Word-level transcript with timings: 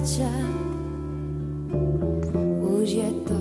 mlčať. 0.00 0.48
Už 2.64 2.88
je 2.88 3.10
to 3.28 3.38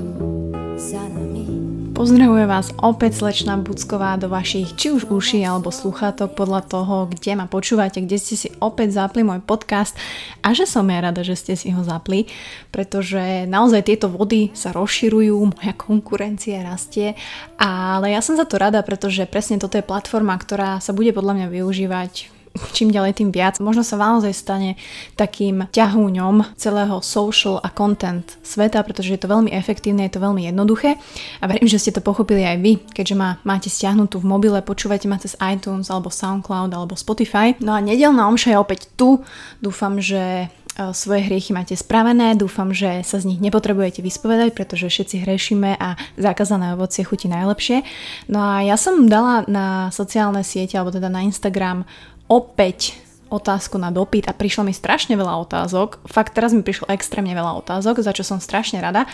za 0.75 1.00
nami. 1.08 1.48
Pozdravuje 1.96 2.48
vás 2.48 2.72
opäť 2.80 3.20
slečna 3.20 3.59
Bucková 3.59 4.16
do 4.16 4.32
vašich 4.32 4.75
či 4.75 4.92
už 4.92 5.11
uší 5.11 5.43
alebo 5.43 5.67
sluchátok 5.67 6.32
podľa 6.35 6.64
toho, 6.67 6.95
kde 7.11 7.35
ma 7.35 7.48
počúvate, 7.48 8.00
kde 8.00 8.16
ste 8.16 8.36
si 8.39 8.48
opäť 8.64 8.95
zapli 8.95 9.23
môj 9.23 9.43
podcast 9.43 9.95
a 10.39 10.55
že 10.55 10.64
som 10.64 10.88
ja 10.88 11.00
rada, 11.04 11.27
že 11.27 11.36
ste 11.36 11.59
si 11.59 11.75
ho 11.75 11.84
zapli, 11.84 12.27
pretože 12.71 13.48
naozaj 13.48 13.84
tieto 13.84 14.07
vody 14.07 14.52
sa 14.55 14.71
rozširujú, 14.71 15.60
moja 15.60 15.76
konkurencia 15.76 16.64
rastie, 16.64 17.20
ale 17.60 18.16
ja 18.16 18.23
som 18.23 18.39
za 18.39 18.48
to 18.48 18.55
rada, 18.55 18.80
pretože 18.80 19.28
presne 19.28 19.60
toto 19.60 19.76
je 19.76 19.84
platforma, 19.84 20.39
ktorá 20.39 20.80
sa 20.80 20.96
bude 20.96 21.12
podľa 21.12 21.36
mňa 21.36 21.48
využívať 21.52 22.38
čím 22.76 22.91
ďalej 22.91 23.23
tým 23.23 23.30
viac. 23.32 23.57
Možno 23.64 23.82
sa 23.82 24.00
naozaj 24.00 24.34
stane 24.36 24.76
takým 25.16 25.67
ťahúňom 25.72 26.55
celého 26.55 27.00
social 27.04 27.59
a 27.63 27.72
content 27.72 28.26
sveta, 28.44 28.84
pretože 28.84 29.16
je 29.16 29.22
to 29.22 29.31
veľmi 29.31 29.52
efektívne, 29.52 30.08
je 30.08 30.20
to 30.20 30.23
veľmi 30.23 30.48
jednoduché 30.48 31.00
a 31.40 31.45
verím, 31.48 31.67
že 31.67 31.80
ste 31.80 31.95
to 31.95 32.03
pochopili 32.03 32.44
aj 32.44 32.58
vy, 32.59 32.73
keďže 32.91 33.16
ma 33.16 33.40
máte 33.48 33.72
stiahnutú 33.72 34.20
v 34.20 34.30
mobile, 34.30 34.59
počúvate 34.64 35.08
ma 35.08 35.22
cez 35.22 35.36
iTunes 35.40 35.88
alebo 35.90 36.12
SoundCloud 36.12 36.72
alebo 36.72 37.00
Spotify. 37.00 37.55
No 37.64 37.76
a 37.76 37.80
nedelná 37.80 38.27
omša 38.27 38.55
je 38.55 38.58
opäť 38.62 38.91
tu. 39.00 39.22
Dúfam, 39.64 39.98
že 40.02 40.48
e, 40.48 40.48
svoje 40.91 41.26
hriechy 41.26 41.52
máte 41.55 41.76
spravené, 41.76 42.36
dúfam, 42.36 42.72
že 42.76 43.03
sa 43.08 43.17
z 43.20 43.28
nich 43.30 43.39
nepotrebujete 43.39 44.03
vyspovedať, 44.03 44.55
pretože 44.55 44.91
všetci 44.91 45.23
hrešíme 45.23 45.76
a 45.80 45.95
zakázané 46.20 46.76
ovocie 46.76 47.03
chutí 47.08 47.31
najlepšie. 47.31 47.84
No 48.28 48.39
a 48.39 48.64
ja 48.64 48.76
som 48.76 49.08
dala 49.08 49.48
na 49.48 49.89
sociálne 49.89 50.44
siete, 50.44 50.76
alebo 50.76 50.94
teda 50.94 51.08
na 51.08 51.26
Instagram 51.26 51.88
opäť 52.29 52.95
otázku 53.29 53.77
na 53.77 53.93
dopyt 53.93 54.29
a 54.29 54.33
prišlo 54.33 54.65
mi 54.65 54.73
strašne 54.73 55.13
veľa 55.17 55.38
otázok. 55.45 56.01
Fakt 56.09 56.33
teraz 56.33 56.53
mi 56.53 56.65
prišlo 56.65 56.89
extrémne 56.89 57.33
veľa 57.33 57.61
otázok, 57.61 58.02
za 58.02 58.13
čo 58.13 58.25
som 58.25 58.41
strašne 58.41 58.81
rada. 58.81 59.05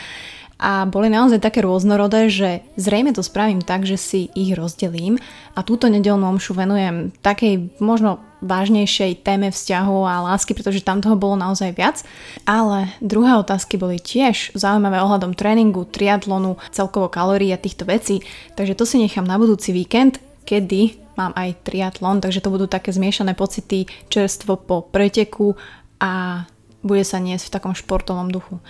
A 0.56 0.88
boli 0.88 1.12
naozaj 1.12 1.44
také 1.44 1.60
rôznorodé, 1.60 2.32
že 2.32 2.64
zrejme 2.80 3.12
to 3.12 3.20
spravím 3.20 3.60
tak, 3.60 3.84
že 3.84 4.00
si 4.00 4.32
ich 4.32 4.56
rozdelím 4.56 5.20
a 5.52 5.68
túto 5.68 5.92
nedelnú 5.92 6.32
omšu 6.32 6.56
venujem 6.56 7.12
takej 7.20 7.76
možno 7.84 8.24
vážnejšej 8.40 9.20
téme 9.20 9.52
vzťahu 9.52 10.00
a 10.08 10.24
lásky, 10.32 10.56
pretože 10.56 10.80
tam 10.80 11.04
toho 11.04 11.20
bolo 11.20 11.36
naozaj 11.36 11.76
viac. 11.76 12.08
Ale 12.48 12.88
druhé 13.04 13.36
otázky 13.36 13.76
boli 13.76 14.00
tiež 14.00 14.56
zaujímavé 14.56 15.04
ohľadom 15.04 15.36
tréningu, 15.36 15.84
triatlonu, 15.92 16.56
celkovo 16.72 17.12
kalórií 17.12 17.52
a 17.52 17.60
týchto 17.60 17.84
vecí. 17.84 18.24
Takže 18.56 18.80
to 18.80 18.88
si 18.88 18.96
nechám 18.96 19.28
na 19.28 19.36
budúci 19.36 19.76
víkend, 19.76 20.24
kedy 20.48 21.05
mám 21.16 21.36
aj 21.36 21.66
triatlon, 21.68 22.22
takže 22.22 22.44
to 22.44 22.54
budú 22.54 22.70
také 22.70 22.92
zmiešané 22.92 23.36
pocity, 23.36 23.88
čerstvo 24.08 24.60
po 24.60 24.86
preteku 24.86 25.56
a 26.00 26.44
bude 26.86 27.02
sa 27.02 27.18
niesť 27.18 27.50
v 27.50 27.54
takom 27.58 27.74
športovom 27.74 28.30
duchu. 28.30 28.62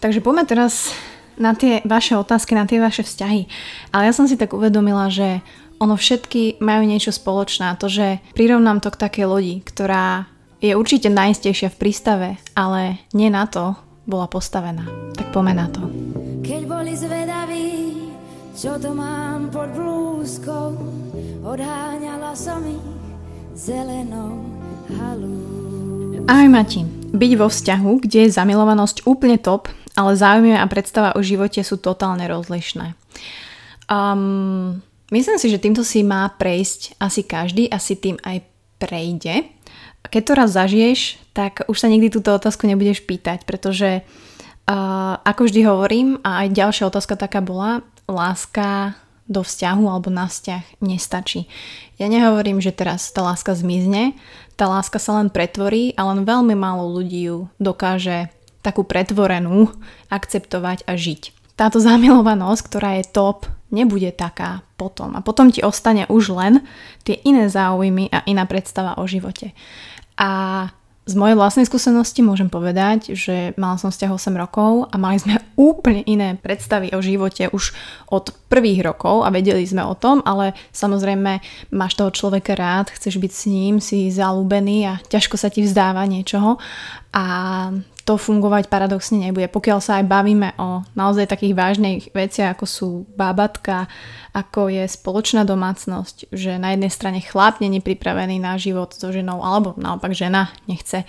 Takže 0.00 0.24
poďme 0.24 0.48
teraz 0.48 0.96
na 1.36 1.52
tie 1.52 1.84
vaše 1.84 2.16
otázky, 2.16 2.56
na 2.56 2.64
tie 2.64 2.80
vaše 2.80 3.04
vzťahy. 3.04 3.48
Ale 3.92 4.08
ja 4.08 4.12
som 4.16 4.24
si 4.24 4.40
tak 4.40 4.56
uvedomila, 4.56 5.12
že 5.12 5.44
ono 5.80 5.96
všetky 5.96 6.60
majú 6.60 6.84
niečo 6.84 7.12
spoločné. 7.12 7.76
To, 7.80 7.88
že 7.88 8.20
prirovnám 8.36 8.84
to 8.84 8.92
k 8.92 9.00
takej 9.00 9.24
lodi, 9.28 9.54
ktorá 9.64 10.28
je 10.60 10.76
určite 10.76 11.08
najistejšia 11.08 11.72
v 11.72 11.80
prístave, 11.80 12.28
ale 12.52 13.00
nie 13.16 13.32
na 13.32 13.48
to 13.48 13.76
bola 14.04 14.28
postavená. 14.28 14.84
Tak 15.16 15.32
poďme 15.32 15.54
na 15.56 15.66
to. 15.72 15.88
Keď 16.44 16.62
boli 16.68 16.92
zvedaví, 16.92 17.19
čo 18.60 18.76
to 18.76 18.92
mám 18.92 19.48
pod 19.48 19.72
blúzkou, 19.72 20.76
odháňala 21.40 22.36
som 22.36 22.60
ich 22.68 22.84
zelenou 23.56 24.36
halú. 25.00 25.32
Ahoj 26.28 26.48
Martin, 26.52 26.84
byť 27.08 27.32
vo 27.40 27.48
vzťahu, 27.48 27.90
kde 28.04 28.28
je 28.28 28.36
zamilovanosť 28.36 29.08
úplne 29.08 29.40
top, 29.40 29.72
ale 29.96 30.12
záujmy 30.12 30.60
a 30.60 30.68
predstava 30.68 31.16
o 31.16 31.24
živote 31.24 31.64
sú 31.64 31.80
totálne 31.80 32.28
rozlišné. 32.28 32.92
Um, 33.88 34.84
myslím 35.08 35.40
si, 35.40 35.48
že 35.48 35.56
týmto 35.56 35.80
si 35.80 36.04
má 36.04 36.28
prejsť 36.28 37.00
asi 37.00 37.24
každý, 37.24 37.64
asi 37.72 37.96
tým 37.96 38.20
aj 38.20 38.44
prejde. 38.76 39.48
Keď 40.04 40.20
to 40.20 40.32
raz 40.36 40.52
zažiješ, 40.52 41.16
tak 41.32 41.64
už 41.64 41.80
sa 41.80 41.88
nikdy 41.88 42.12
túto 42.12 42.28
otázku 42.36 42.68
nebudeš 42.68 43.08
pýtať, 43.08 43.48
pretože 43.48 44.04
ako 45.26 45.46
vždy 45.48 45.60
hovorím, 45.66 46.08
a 46.22 46.46
aj 46.46 46.54
ďalšia 46.54 46.84
otázka 46.90 47.16
taká 47.16 47.40
bola, 47.42 47.82
láska 48.06 48.98
do 49.30 49.46
vzťahu 49.46 49.84
alebo 49.86 50.10
na 50.10 50.26
vzťah 50.26 50.82
nestačí. 50.82 51.46
Ja 52.02 52.10
nehovorím, 52.10 52.58
že 52.58 52.74
teraz 52.74 53.14
tá 53.14 53.22
láska 53.22 53.54
zmizne, 53.54 54.18
tá 54.58 54.66
láska 54.66 54.98
sa 54.98 55.22
len 55.22 55.30
pretvorí 55.30 55.94
a 55.94 56.10
len 56.10 56.26
veľmi 56.26 56.58
málo 56.58 56.90
ľudí 56.90 57.30
ju 57.30 57.46
dokáže 57.62 58.28
takú 58.60 58.82
pretvorenú 58.84 59.70
akceptovať 60.10 60.84
a 60.84 60.98
žiť. 60.98 61.54
Táto 61.54 61.78
zamilovanosť, 61.78 62.62
ktorá 62.66 62.90
je 62.98 63.08
top, 63.08 63.48
nebude 63.70 64.10
taká 64.12 64.66
potom. 64.74 65.14
A 65.14 65.20
potom 65.22 65.52
ti 65.52 65.62
ostane 65.62 66.04
už 66.10 66.34
len 66.34 66.64
tie 67.06 67.20
iné 67.22 67.46
záujmy 67.46 68.10
a 68.10 68.24
iná 68.26 68.44
predstava 68.44 68.98
o 68.98 69.06
živote. 69.06 69.52
A 70.18 70.68
z 71.10 71.18
mojej 71.18 71.34
vlastnej 71.34 71.66
skúsenosti 71.66 72.22
môžem 72.22 72.46
povedať, 72.46 73.18
že 73.18 73.50
mala 73.58 73.74
som 73.82 73.90
vzťah 73.90 74.14
8 74.14 74.30
rokov 74.38 74.86
a 74.86 74.94
mali 74.94 75.18
sme 75.18 75.42
úplne 75.58 76.06
iné 76.06 76.38
predstavy 76.38 76.94
o 76.94 77.02
živote 77.02 77.50
už 77.50 77.74
od 78.14 78.30
prvých 78.46 78.86
rokov 78.86 79.26
a 79.26 79.34
vedeli 79.34 79.66
sme 79.66 79.82
o 79.82 79.98
tom, 79.98 80.22
ale 80.22 80.54
samozrejme 80.70 81.42
máš 81.74 81.98
toho 81.98 82.14
človeka 82.14 82.54
rád, 82.54 82.94
chceš 82.94 83.18
byť 83.18 83.32
s 83.34 83.42
ním, 83.50 83.74
si 83.82 84.06
zalúbený 84.14 84.86
a 84.86 84.94
ťažko 85.10 85.34
sa 85.34 85.50
ti 85.50 85.66
vzdáva 85.66 86.06
niečoho. 86.06 86.62
A 87.10 87.24
to 88.04 88.16
fungovať 88.16 88.72
paradoxne 88.72 89.20
nebude. 89.20 89.46
Pokiaľ 89.50 89.78
sa 89.78 90.00
aj 90.00 90.04
bavíme 90.08 90.56
o 90.56 90.82
naozaj 90.96 91.28
takých 91.28 91.54
vážnych 91.54 92.00
veciach, 92.10 92.56
ako 92.56 92.66
sú 92.66 92.88
bábatka, 93.14 93.86
ako 94.30 94.70
je 94.70 94.86
spoločná 94.86 95.42
domácnosť, 95.42 96.30
že 96.30 96.56
na 96.56 96.72
jednej 96.74 96.90
strane 96.90 97.20
chlap 97.20 97.58
není 97.58 97.82
pripravený 97.82 98.38
na 98.38 98.54
život 98.56 98.94
so 98.94 99.10
ženou, 99.10 99.42
alebo 99.42 99.74
naopak 99.74 100.14
žena 100.14 100.54
nechce 100.70 101.02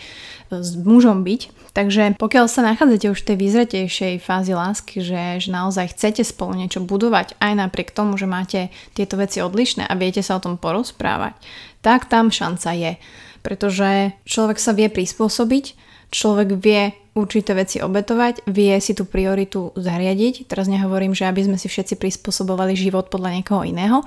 s 0.50 0.69
mužom 0.75 1.22
byť. 1.22 1.72
Takže 1.72 2.19
pokiaľ 2.19 2.46
sa 2.51 2.68
nachádzate 2.68 3.07
už 3.07 3.24
v 3.24 3.28
tej 3.31 3.38
vyzretejšej 3.40 4.13
fázi 4.19 4.51
lásky, 4.51 5.00
že, 5.00 5.40
že 5.40 5.50
naozaj 5.53 5.96
chcete 5.96 6.28
spolu 6.28 6.59
niečo 6.59 6.84
budovať, 6.84 7.40
aj 7.40 7.53
napriek 7.56 7.96
tomu, 7.96 8.19
že 8.19 8.28
máte 8.28 8.74
tieto 8.91 9.16
veci 9.16 9.40
odlišné 9.40 9.88
a 9.88 9.94
viete 9.96 10.19
sa 10.19 10.35
o 10.35 10.44
tom 10.44 10.59
porozprávať, 10.59 11.40
tak 11.80 12.12
tam 12.12 12.34
šanca 12.34 12.69
je. 12.75 12.94
Pretože 13.41 14.13
človek 14.28 14.59
sa 14.59 14.75
vie 14.75 14.91
prispôsobiť, 14.91 15.91
človek 16.11 16.59
vie 16.59 16.91
určité 17.16 17.55
veci 17.55 17.79
obetovať, 17.79 18.47
vie 18.51 18.75
si 18.79 18.95
tú 18.95 19.07
prioritu 19.07 19.72
zariadiť. 19.75 20.47
Teraz 20.47 20.67
nehovorím, 20.67 21.16
že 21.16 21.27
aby 21.27 21.47
sme 21.47 21.57
si 21.59 21.67
všetci 21.67 21.99
prispôsobovali 21.99 22.75
život 22.75 23.11
podľa 23.11 23.39
niekoho 23.39 23.63
iného, 23.67 24.03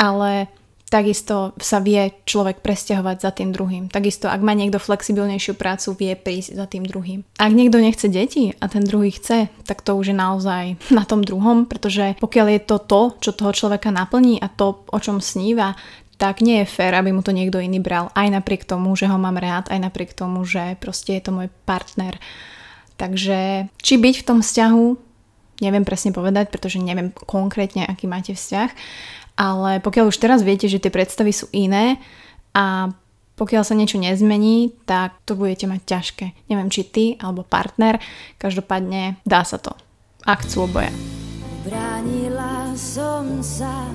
ale 0.00 0.48
takisto 0.90 1.54
sa 1.62 1.78
vie 1.78 2.10
človek 2.26 2.60
presťahovať 2.60 3.16
za 3.22 3.30
tým 3.30 3.54
druhým. 3.54 3.86
Takisto, 3.88 4.26
ak 4.26 4.42
má 4.42 4.52
niekto 4.58 4.82
flexibilnejšiu 4.82 5.54
prácu, 5.54 5.94
vie 5.94 6.12
prísť 6.18 6.58
za 6.58 6.66
tým 6.66 6.82
druhým. 6.82 7.22
Ak 7.38 7.54
niekto 7.54 7.78
nechce 7.78 8.10
deti 8.10 8.50
a 8.58 8.66
ten 8.66 8.82
druhý 8.82 9.14
chce, 9.14 9.46
tak 9.64 9.86
to 9.86 9.94
už 9.94 10.10
je 10.10 10.16
naozaj 10.16 10.64
na 10.98 11.06
tom 11.06 11.22
druhom, 11.22 11.70
pretože 11.70 12.18
pokiaľ 12.18 12.46
je 12.58 12.60
to 12.66 12.76
to, 12.82 13.00
čo 13.22 13.30
toho 13.32 13.54
človeka 13.54 13.94
naplní 13.94 14.42
a 14.42 14.50
to, 14.50 14.82
o 14.90 14.98
čom 14.98 15.22
sníva, 15.22 15.78
tak 16.20 16.44
nie 16.44 16.60
je 16.60 16.68
fér, 16.68 17.00
aby 17.00 17.16
mu 17.16 17.24
to 17.24 17.32
niekto 17.32 17.56
iný 17.56 17.80
bral. 17.80 18.12
Aj 18.12 18.28
napriek 18.28 18.68
tomu, 18.68 18.92
že 18.92 19.08
ho 19.08 19.16
mám 19.16 19.40
rád, 19.40 19.72
aj 19.72 19.80
napriek 19.80 20.12
tomu, 20.12 20.44
že 20.44 20.76
proste 20.76 21.16
je 21.16 21.24
to 21.24 21.32
môj 21.32 21.48
partner. 21.64 22.20
Takže 23.00 23.72
či 23.80 23.96
byť 23.96 24.14
v 24.20 24.26
tom 24.28 24.38
vzťahu, 24.44 24.84
neviem 25.64 25.88
presne 25.88 26.12
povedať, 26.12 26.52
pretože 26.52 26.76
neviem 26.76 27.08
konkrétne, 27.24 27.88
aký 27.88 28.04
máte 28.04 28.36
vzťah, 28.36 28.70
ale 29.40 29.80
pokiaľ 29.80 30.12
už 30.12 30.20
teraz 30.20 30.44
viete, 30.44 30.68
že 30.68 30.76
tie 30.76 30.92
predstavy 30.92 31.32
sú 31.32 31.48
iné 31.56 31.96
a 32.52 32.92
pokiaľ 33.40 33.64
sa 33.64 33.72
niečo 33.72 33.96
nezmení, 33.96 34.76
tak 34.84 35.16
to 35.24 35.32
budete 35.32 35.64
mať 35.64 35.80
ťažké. 35.88 36.26
Neviem, 36.52 36.68
či 36.68 36.84
ty 36.84 37.04
alebo 37.16 37.40
partner, 37.40 37.96
každopádne 38.36 39.16
dá 39.24 39.40
sa 39.48 39.56
to. 39.56 39.72
Ak 40.28 40.44
chcú 40.44 40.68
oboja. 40.68 40.92
Bránila 41.64 42.76
som 42.76 43.40
sa 43.40 43.88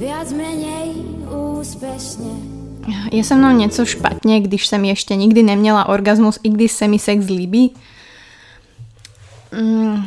viac 0.00 0.32
menej 0.32 0.96
úspešne. 1.28 2.32
Je 3.12 3.24
se 3.24 3.36
mnou 3.36 3.52
něco 3.52 3.86
špatně, 3.86 4.40
když 4.40 4.66
jsem 4.66 4.84
ještě 4.84 5.16
nikdy 5.16 5.42
neměla 5.42 5.88
orgazmus, 5.88 6.38
i 6.42 6.48
když 6.48 6.72
se 6.72 6.88
mi 6.88 6.98
sex 6.98 7.28
líbí? 7.28 7.74
Mm, 9.52 10.02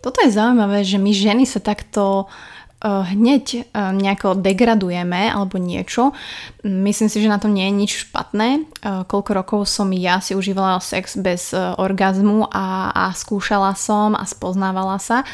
toto 0.00 0.24
je 0.24 0.32
zaujímavé, 0.32 0.84
že 0.84 0.98
my 0.98 1.14
ženy 1.14 1.44
sa 1.44 1.60
takto 1.60 2.24
uh, 2.24 3.04
hneď 3.04 3.68
uh, 3.68 3.92
nejako 3.92 4.38
degradujeme 4.38 5.28
alebo 5.28 5.60
niečo. 5.60 6.16
Myslím 6.64 7.12
si, 7.12 7.20
že 7.20 7.28
na 7.28 7.42
tom 7.42 7.52
nie 7.52 7.68
je 7.68 7.74
nič 7.74 7.90
špatné. 8.08 8.64
Uh, 8.80 9.02
koľko 9.04 9.30
rokov 9.34 9.60
som 9.68 9.92
ja 9.92 10.22
si 10.24 10.32
užívala 10.32 10.80
sex 10.80 11.20
bez 11.20 11.52
orgazmu 11.76 12.48
a, 12.48 12.94
a 12.94 13.04
skúšala 13.12 13.76
som 13.76 14.14
a 14.16 14.24
spoznávala 14.24 14.96
sa. 15.02 15.26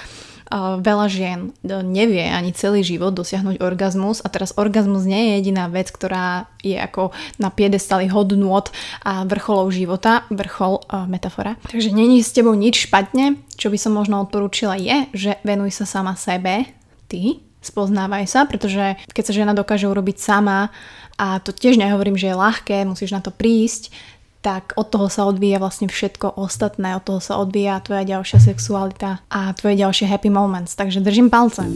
Veľa 0.58 1.06
žien 1.06 1.38
nevie 1.66 2.26
ani 2.26 2.50
celý 2.50 2.82
život 2.82 3.14
dosiahnuť 3.14 3.62
orgazmus 3.62 4.18
a 4.18 4.28
teraz 4.28 4.50
orgazmus 4.58 5.06
nie 5.06 5.30
je 5.30 5.30
jediná 5.38 5.70
vec, 5.70 5.94
ktorá 5.94 6.50
je 6.66 6.74
ako 6.74 7.14
na 7.38 7.54
piedestali 7.54 8.10
hodnôt 8.10 8.66
a 9.06 9.22
vrcholov 9.24 9.70
života, 9.70 10.26
vrchol 10.28 10.82
uh, 10.82 11.06
metafora. 11.06 11.54
Takže 11.70 11.94
není 11.94 12.18
s 12.20 12.34
tebou 12.34 12.58
nič 12.58 12.90
špatne, 12.90 13.38
čo 13.54 13.70
by 13.70 13.78
som 13.78 13.94
možno 13.94 14.26
odporúčila 14.26 14.74
je, 14.74 15.06
že 15.14 15.30
venuj 15.46 15.70
sa 15.70 15.86
sama 15.86 16.18
sebe, 16.18 16.66
ty, 17.06 17.38
spoznávaj 17.62 18.26
sa, 18.26 18.44
pretože 18.48 18.98
keď 19.14 19.22
sa 19.24 19.36
žena 19.36 19.52
dokáže 19.54 19.86
urobiť 19.86 20.16
sama 20.18 20.74
a 21.20 21.38
to 21.38 21.52
tiež 21.52 21.76
nehovorím, 21.76 22.16
že 22.16 22.32
je 22.32 22.40
ľahké, 22.40 22.88
musíš 22.88 23.12
na 23.12 23.20
to 23.22 23.30
prísť, 23.30 23.92
tak 24.40 24.72
od 24.76 24.88
toho 24.88 25.12
sa 25.12 25.28
odvíja 25.28 25.60
vlastne 25.60 25.88
všetko 25.88 26.40
ostatné, 26.40 26.96
od 26.96 27.04
toho 27.04 27.20
sa 27.20 27.36
odvíja 27.36 27.76
tvoja 27.84 28.08
ďalšia 28.08 28.40
sexualita 28.40 29.20
a 29.28 29.52
tvoje 29.52 29.76
ďalšie 29.76 30.08
happy 30.08 30.32
moments. 30.32 30.72
Takže 30.76 31.04
držím 31.04 31.28
palce. 31.28 31.68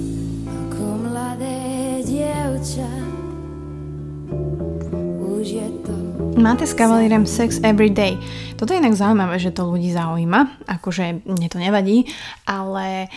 Máte 6.34 6.66
s 6.66 6.74
kavalírem 6.76 7.24
sex 7.24 7.56
every 7.64 7.88
day. 7.88 8.20
Toto 8.56 8.74
je 8.74 8.80
inak 8.80 8.96
zaujímavé, 8.96 9.38
že 9.40 9.54
to 9.54 9.64
ľudí 9.64 9.92
zaujíma, 9.96 10.66
akože 10.66 11.24
mne 11.24 11.48
to 11.48 11.56
nevadí, 11.56 12.04
ale 12.44 13.08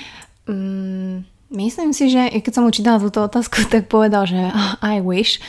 mm, 0.48 1.28
myslím 1.52 1.92
si, 1.92 2.08
že 2.08 2.30
keď 2.40 2.52
som 2.54 2.64
mu 2.64 2.72
čítala 2.72 3.04
túto 3.04 3.20
otázku, 3.24 3.64
tak 3.74 3.92
povedal, 3.92 4.28
že 4.28 4.38
I 4.80 5.04
wish, 5.04 5.44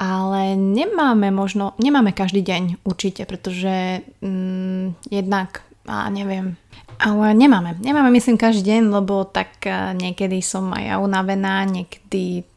ale 0.00 0.56
nemáme 0.56 1.28
možno, 1.28 1.76
nemáme 1.76 2.16
každý 2.16 2.40
deň 2.40 2.80
určite, 2.88 3.28
pretože 3.28 4.00
mm, 4.24 5.12
jednak, 5.12 5.60
a 5.84 6.08
neviem, 6.08 6.56
ale 6.96 7.36
nemáme. 7.36 7.76
Nemáme 7.84 8.08
myslím 8.16 8.40
každý 8.40 8.64
deň, 8.64 8.80
lebo 8.96 9.28
tak 9.28 9.60
eh, 9.68 9.92
niekedy 9.92 10.40
som 10.40 10.72
aj 10.72 10.84
ja 10.88 10.96
unavená, 10.96 11.68
niekedy 11.68 12.48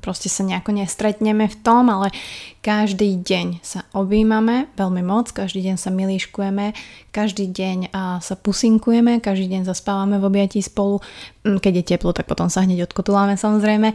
proste 0.00 0.28
sa 0.28 0.42
nejako 0.42 0.76
nestretneme 0.76 1.48
v 1.48 1.56
tom, 1.60 1.88
ale 1.88 2.12
každý 2.60 3.16
deň 3.22 3.62
sa 3.62 3.86
objímame 3.94 4.66
veľmi 4.74 5.02
moc, 5.06 5.30
každý 5.30 5.62
deň 5.62 5.76
sa 5.78 5.94
milíškujeme, 5.94 6.74
každý 7.14 7.46
deň 7.46 7.94
sa 8.18 8.34
pusinkujeme, 8.34 9.22
každý 9.22 9.46
deň 9.54 9.62
zaspávame 9.68 10.18
v 10.18 10.26
objatí 10.26 10.58
spolu, 10.60 10.98
keď 11.42 11.72
je 11.78 11.84
teplo, 11.94 12.10
tak 12.10 12.26
potom 12.26 12.50
sa 12.50 12.66
hneď 12.66 12.90
odkotuláme 12.90 13.38
samozrejme. 13.38 13.94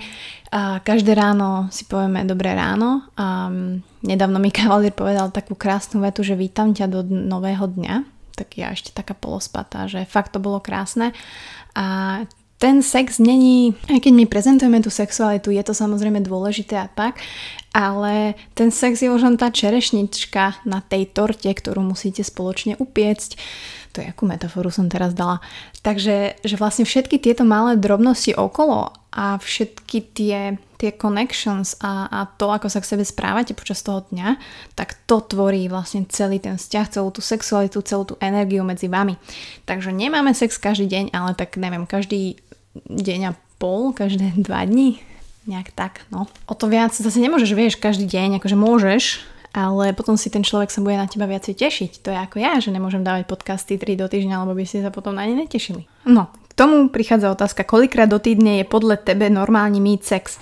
A 0.56 0.80
každé 0.84 1.16
ráno 1.16 1.68
si 1.72 1.84
povieme 1.84 2.24
dobré 2.24 2.56
ráno. 2.56 3.04
A 3.20 3.52
nedávno 4.04 4.40
mi 4.40 4.52
kavalír 4.52 4.96
povedal 4.96 5.36
takú 5.36 5.56
krásnu 5.60 6.00
vetu, 6.00 6.24
že 6.24 6.40
vítam 6.40 6.72
ťa 6.72 6.88
do 6.88 7.04
nového 7.04 7.68
dňa, 7.68 7.96
tak 8.40 8.56
ja 8.56 8.72
ešte 8.72 8.96
taká 8.96 9.14
polospatá, 9.14 9.92
že 9.92 10.08
fakt 10.08 10.32
to 10.32 10.40
bolo 10.40 10.64
krásne. 10.64 11.12
A 11.76 12.20
ten 12.62 12.86
sex 12.86 13.18
není, 13.18 13.74
aj 13.90 14.06
keď 14.06 14.14
my 14.14 14.26
prezentujeme 14.30 14.86
tú 14.86 14.94
sexualitu, 14.94 15.50
je 15.50 15.66
to 15.66 15.74
samozrejme 15.74 16.22
dôležité 16.22 16.78
a 16.78 16.86
tak, 16.86 17.18
ale 17.74 18.38
ten 18.54 18.70
sex 18.70 19.02
je 19.02 19.10
už 19.10 19.26
len 19.26 19.34
tá 19.34 19.50
čerešnička 19.50 20.62
na 20.70 20.86
tej 20.86 21.10
torte, 21.10 21.50
ktorú 21.50 21.82
musíte 21.82 22.22
spoločne 22.22 22.78
upiecť. 22.78 23.34
To 23.98 24.06
je 24.06 24.08
akú 24.08 24.30
metaforu 24.30 24.70
som 24.70 24.94
teraz 24.94 25.18
dala. 25.18 25.42
Takže 25.82 26.38
že 26.46 26.56
vlastne 26.62 26.86
všetky 26.86 27.18
tieto 27.18 27.42
malé 27.42 27.82
drobnosti 27.82 28.38
okolo 28.38 28.94
a 29.12 29.42
všetky 29.42 29.98
tie, 30.14 30.56
tie 30.78 30.92
connections 30.96 31.76
a, 31.82 32.08
a 32.08 32.20
to, 32.30 32.48
ako 32.54 32.70
sa 32.70 32.80
k 32.80 32.94
sebe 32.94 33.04
správate 33.04 33.58
počas 33.58 33.82
toho 33.84 34.06
dňa, 34.14 34.38
tak 34.78 35.02
to 35.10 35.20
tvorí 35.20 35.66
vlastne 35.66 36.06
celý 36.08 36.38
ten 36.38 36.56
vzťah, 36.56 36.94
celú 36.94 37.10
tú 37.12 37.20
sexualitu, 37.26 37.84
celú 37.84 38.06
tú 38.06 38.16
energiu 38.22 38.64
medzi 38.64 38.86
vami. 38.88 39.18
Takže 39.66 39.92
nemáme 39.92 40.32
sex 40.38 40.56
každý 40.62 40.88
deň, 40.88 41.06
ale 41.12 41.36
tak 41.36 41.58
neviem, 41.58 41.84
každý 41.90 42.40
deň 42.76 43.20
a 43.30 43.32
pol, 43.62 43.94
každé 43.94 44.34
dva 44.48 44.66
dní, 44.66 45.02
nejak 45.46 45.72
tak, 45.74 46.06
no. 46.10 46.30
O 46.48 46.54
to 46.54 46.70
viac 46.70 46.94
zase 46.94 47.18
nemôžeš, 47.18 47.52
vieš, 47.54 47.74
každý 47.78 48.06
deň, 48.08 48.42
akože 48.42 48.58
môžeš, 48.58 49.04
ale 49.52 49.92
potom 49.92 50.16
si 50.16 50.32
ten 50.32 50.48
človek 50.48 50.72
sa 50.72 50.80
bude 50.80 50.96
na 50.96 51.12
teba 51.12 51.28
viacej 51.28 51.60
tešiť. 51.60 51.92
To 52.08 52.10
je 52.16 52.18
ako 52.18 52.38
ja, 52.40 52.56
že 52.64 52.72
nemôžem 52.72 53.04
dávať 53.04 53.28
podcasty 53.28 53.76
3 53.76 54.00
do 54.00 54.08
týždňa, 54.08 54.48
lebo 54.48 54.56
by 54.56 54.64
si 54.64 54.80
sa 54.80 54.94
potom 54.94 55.12
na 55.12 55.28
ne 55.28 55.36
netešili. 55.36 55.84
No, 56.08 56.32
k 56.48 56.54
tomu 56.56 56.88
prichádza 56.88 57.32
otázka, 57.32 57.68
koľkrát 57.68 58.08
do 58.08 58.20
týdne 58.20 58.64
je 58.64 58.66
podľa 58.68 59.04
tebe 59.04 59.28
normálny 59.28 59.84
mít 59.84 60.08
sex? 60.08 60.40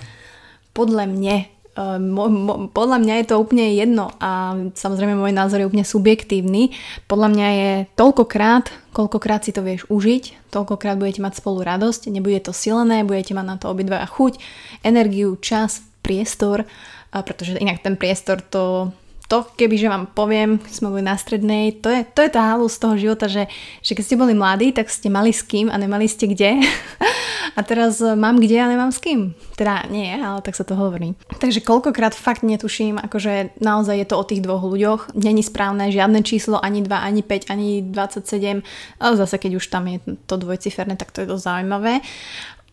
Podľa 0.70 1.10
mne 1.10 1.50
mo, 1.78 2.24
mo, 2.26 2.54
podľa 2.68 2.98
mňa 2.98 3.14
je 3.22 3.26
to 3.30 3.40
úplne 3.40 3.72
jedno 3.78 4.10
a 4.18 4.58
samozrejme 4.74 5.14
môj 5.14 5.30
názor 5.30 5.62
je 5.62 5.68
úplne 5.70 5.86
subjektívny. 5.86 6.74
Podľa 7.06 7.28
mňa 7.30 7.48
je 7.54 7.70
toľkokrát, 7.94 8.68
koľkokrát 8.90 9.46
si 9.46 9.54
to 9.54 9.62
vieš 9.62 9.86
užiť, 9.86 10.50
toľkokrát 10.50 10.98
budete 10.98 11.22
mať 11.22 11.38
spolu 11.38 11.62
radosť, 11.62 12.10
nebude 12.10 12.42
to 12.42 12.50
silené, 12.50 13.06
budete 13.06 13.32
mať 13.32 13.46
na 13.46 13.56
to 13.56 13.70
obidva 13.70 14.02
chuť, 14.02 14.42
energiu, 14.82 15.38
čas, 15.38 15.80
priestor, 16.02 16.66
pretože 17.12 17.58
inak 17.58 17.82
ten 17.82 17.94
priestor 17.94 18.42
to 18.42 18.90
to, 19.30 19.46
kebyže 19.54 19.86
vám 19.86 20.10
poviem, 20.10 20.58
keď 20.58 20.72
sme 20.74 20.90
boli 20.90 21.06
na 21.06 21.14
strednej, 21.14 21.78
to 21.78 21.86
je, 21.86 22.02
to 22.02 22.26
je 22.26 22.34
tá 22.34 22.50
halu 22.50 22.66
z 22.66 22.82
toho 22.82 22.98
života, 22.98 23.30
že, 23.30 23.46
že 23.78 23.94
keď 23.94 24.02
ste 24.02 24.18
boli 24.18 24.34
mladí, 24.34 24.74
tak 24.74 24.90
ste 24.90 25.06
mali 25.06 25.30
s 25.30 25.46
kým 25.46 25.70
a 25.70 25.78
nemali 25.78 26.10
ste 26.10 26.26
kde. 26.26 26.58
a 27.58 27.60
teraz 27.62 28.02
e, 28.02 28.18
mám 28.18 28.42
kde 28.42 28.58
a 28.58 28.66
nemám 28.66 28.90
s 28.90 28.98
kým. 28.98 29.38
Teda 29.54 29.86
nie, 29.86 30.10
ale 30.18 30.42
tak 30.42 30.58
sa 30.58 30.66
to 30.66 30.74
hovorí. 30.74 31.14
Takže 31.38 31.62
koľkokrát 31.62 32.10
fakt 32.10 32.42
netuším, 32.42 32.98
akože 32.98 33.54
naozaj 33.62 34.02
je 34.02 34.06
to 34.10 34.18
o 34.18 34.26
tých 34.26 34.42
dvoch 34.42 34.66
ľuďoch. 34.66 35.14
Není 35.14 35.46
správne 35.46 35.94
žiadne 35.94 36.26
číslo, 36.26 36.58
ani 36.58 36.82
2, 36.82 36.90
ani 36.90 37.22
5, 37.22 37.54
ani 37.54 37.86
27. 37.86 38.66
Ale 38.98 39.14
zase 39.14 39.38
keď 39.38 39.62
už 39.62 39.70
tam 39.70 39.86
je 39.86 40.02
to 40.26 40.42
dvojciferné, 40.42 40.98
tak 40.98 41.14
to 41.14 41.22
je 41.22 41.30
dosť 41.30 41.46
zaujímavé. 41.46 42.02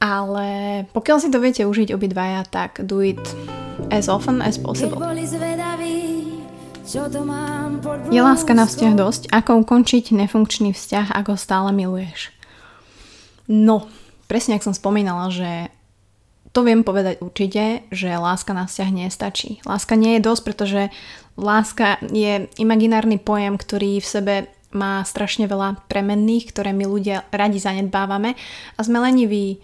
Ale 0.01 0.47
pokiaľ 0.89 1.17
si 1.21 1.29
to 1.29 1.37
viete 1.37 1.61
užiť 1.69 1.93
obidvaja, 1.93 2.49
tak 2.49 2.81
do 2.81 3.05
it 3.05 3.21
as 3.93 4.09
often 4.09 4.41
as 4.41 4.57
possible. 4.57 4.97
Je 6.87 8.21
láska 8.23 8.55
na 8.55 8.63
vzťah 8.63 8.93
dosť? 8.95 9.27
Ako 9.35 9.59
ukončiť 9.59 10.15
nefunkčný 10.15 10.71
vzťah, 10.71 11.11
ako 11.19 11.35
stále 11.35 11.75
miluješ? 11.75 12.31
No, 13.51 13.91
presne 14.31 14.55
ak 14.55 14.63
som 14.63 14.71
spomínala, 14.71 15.27
že 15.27 15.67
to 16.55 16.63
viem 16.63 16.87
povedať 16.87 17.19
určite, 17.19 17.83
že 17.91 18.15
láska 18.15 18.55
na 18.55 18.71
vzťah 18.71 18.89
nestačí. 18.95 19.59
Láska 19.67 19.99
nie 19.99 20.15
je 20.15 20.25
dosť, 20.31 20.41
pretože 20.47 20.81
láska 21.35 21.99
je 22.07 22.47
imaginárny 22.55 23.19
pojem, 23.19 23.59
ktorý 23.59 23.99
v 23.99 24.07
sebe 24.07 24.35
má 24.71 25.03
strašne 25.03 25.43
veľa 25.43 25.83
premenných, 25.91 26.55
ktoré 26.55 26.71
my 26.71 26.87
ľudia 26.87 27.27
radi 27.35 27.59
zanedbávame 27.59 28.39
a 28.75 28.79
sme 28.79 29.03
leniví 29.03 29.59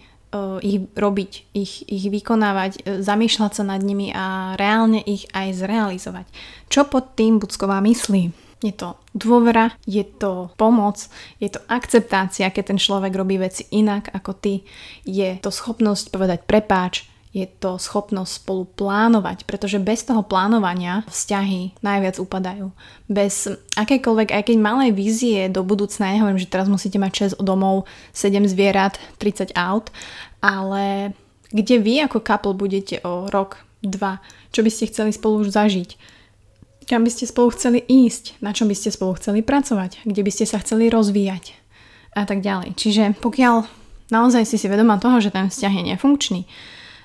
ich 0.60 0.86
robiť, 0.94 1.32
ich, 1.54 1.86
ich 1.86 2.04
vykonávať, 2.10 2.72
eh, 2.82 3.02
zamýšľať 3.02 3.52
sa 3.54 3.64
nad 3.64 3.80
nimi 3.80 4.10
a 4.10 4.58
reálne 4.58 5.00
ich 5.04 5.30
aj 5.32 5.54
zrealizovať. 5.64 6.26
Čo 6.68 6.90
pod 6.90 7.14
tým 7.14 7.38
Bucková 7.38 7.78
myslí? 7.84 8.34
Je 8.64 8.72
to 8.72 8.96
dôvera, 9.12 9.76
je 9.84 10.00
to 10.00 10.48
pomoc, 10.56 10.96
je 11.36 11.52
to 11.52 11.60
akceptácia, 11.68 12.48
keď 12.48 12.72
ten 12.72 12.80
človek 12.80 13.12
robí 13.12 13.36
veci 13.36 13.68
inak 13.76 14.08
ako 14.16 14.32
ty. 14.32 14.64
Je 15.04 15.36
to 15.44 15.52
schopnosť 15.52 16.08
povedať 16.08 16.48
prepáč, 16.48 17.04
je 17.34 17.50
to 17.50 17.82
schopnosť 17.82 18.46
spolu 18.46 18.62
plánovať, 18.78 19.42
pretože 19.42 19.82
bez 19.82 20.06
toho 20.06 20.22
plánovania 20.22 21.02
vzťahy 21.10 21.82
najviac 21.82 22.22
upadajú. 22.22 22.70
Bez 23.10 23.50
akejkoľvek, 23.74 24.30
aj 24.30 24.42
keď 24.46 24.56
malej 24.62 24.94
vízie 24.94 25.50
do 25.50 25.66
budúcna, 25.66 26.14
nehovorím, 26.14 26.38
že 26.38 26.46
teraz 26.46 26.70
musíte 26.70 27.02
mať 27.02 27.34
6 27.34 27.42
domov, 27.42 27.90
7 28.14 28.38
zvierat, 28.46 29.02
30 29.18 29.50
aut, 29.58 29.90
ale 30.38 31.10
kde 31.50 31.82
vy 31.82 32.06
ako 32.06 32.22
couple 32.22 32.54
budete 32.54 33.02
o 33.02 33.26
rok, 33.26 33.66
dva, 33.82 34.22
čo 34.54 34.62
by 34.62 34.70
ste 34.70 34.88
chceli 34.88 35.10
spolu 35.10 35.42
už 35.42 35.50
zažiť, 35.50 35.98
kam 36.86 37.02
by 37.02 37.10
ste 37.10 37.26
spolu 37.26 37.50
chceli 37.50 37.82
ísť, 37.82 38.38
na 38.38 38.54
čom 38.54 38.70
by 38.70 38.78
ste 38.78 38.94
spolu 38.94 39.18
chceli 39.18 39.42
pracovať, 39.42 40.06
kde 40.06 40.22
by 40.22 40.30
ste 40.30 40.46
sa 40.46 40.62
chceli 40.62 40.86
rozvíjať 40.86 41.58
a 42.14 42.22
tak 42.30 42.46
ďalej. 42.46 42.78
Čiže 42.78 43.18
pokiaľ 43.18 43.66
naozaj 44.14 44.46
si 44.46 44.54
si 44.54 44.70
vedomá 44.70 45.02
toho, 45.02 45.18
že 45.18 45.34
ten 45.34 45.50
vzťah 45.50 45.72
je 45.74 45.84
nefunkčný, 45.90 46.42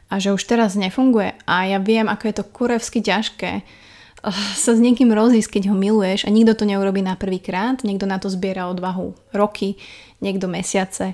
a 0.10 0.18
že 0.18 0.34
už 0.34 0.42
teraz 0.50 0.74
nefunguje 0.74 1.38
a 1.46 1.70
ja 1.70 1.78
viem, 1.78 2.10
ako 2.10 2.24
je 2.25 2.36
to 2.36 2.50
kurevsky 2.50 3.00
ťažké 3.06 3.51
eh, 3.62 4.38
sa 4.58 4.72
s 4.74 4.82
niekým 4.82 5.13
rozísť, 5.13 5.62
keď 5.62 5.63
ho 5.72 5.75
miluješ 5.78 6.25
a 6.25 6.34
nikto 6.34 6.58
to 6.58 6.66
neurobi 6.66 7.06
na 7.06 7.13
prvý 7.13 7.38
krát, 7.38 7.86
niekto 7.86 8.10
na 8.10 8.18
to 8.18 8.28
zbiera 8.28 8.68
odvahu 8.68 9.13
roky, 9.32 9.78
niekto 10.20 10.50
mesiace. 10.50 11.13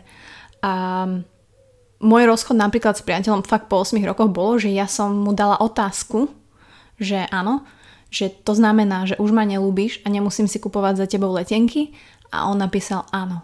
A 0.66 0.74
môj 2.02 2.24
rozchod 2.26 2.58
napríklad 2.58 2.98
s 2.98 3.06
priateľom 3.06 3.46
fakt 3.46 3.70
po 3.70 3.84
8 3.84 4.00
rokoch 4.02 4.32
bolo, 4.32 4.58
že 4.58 4.74
ja 4.74 4.90
som 4.90 5.14
mu 5.14 5.36
dala 5.36 5.60
otázku, 5.62 6.32
že 6.98 7.28
áno, 7.30 7.68
že 8.10 8.32
to 8.32 8.56
znamená, 8.56 9.04
že 9.04 9.20
už 9.20 9.36
ma 9.36 9.44
nelúbiš 9.44 10.00
a 10.04 10.10
nemusím 10.10 10.48
si 10.48 10.58
kupovať 10.64 11.04
za 11.04 11.06
tebou 11.06 11.36
letenky 11.36 11.92
a 12.32 12.48
on 12.48 12.58
napísal 12.60 13.04
áno. 13.12 13.44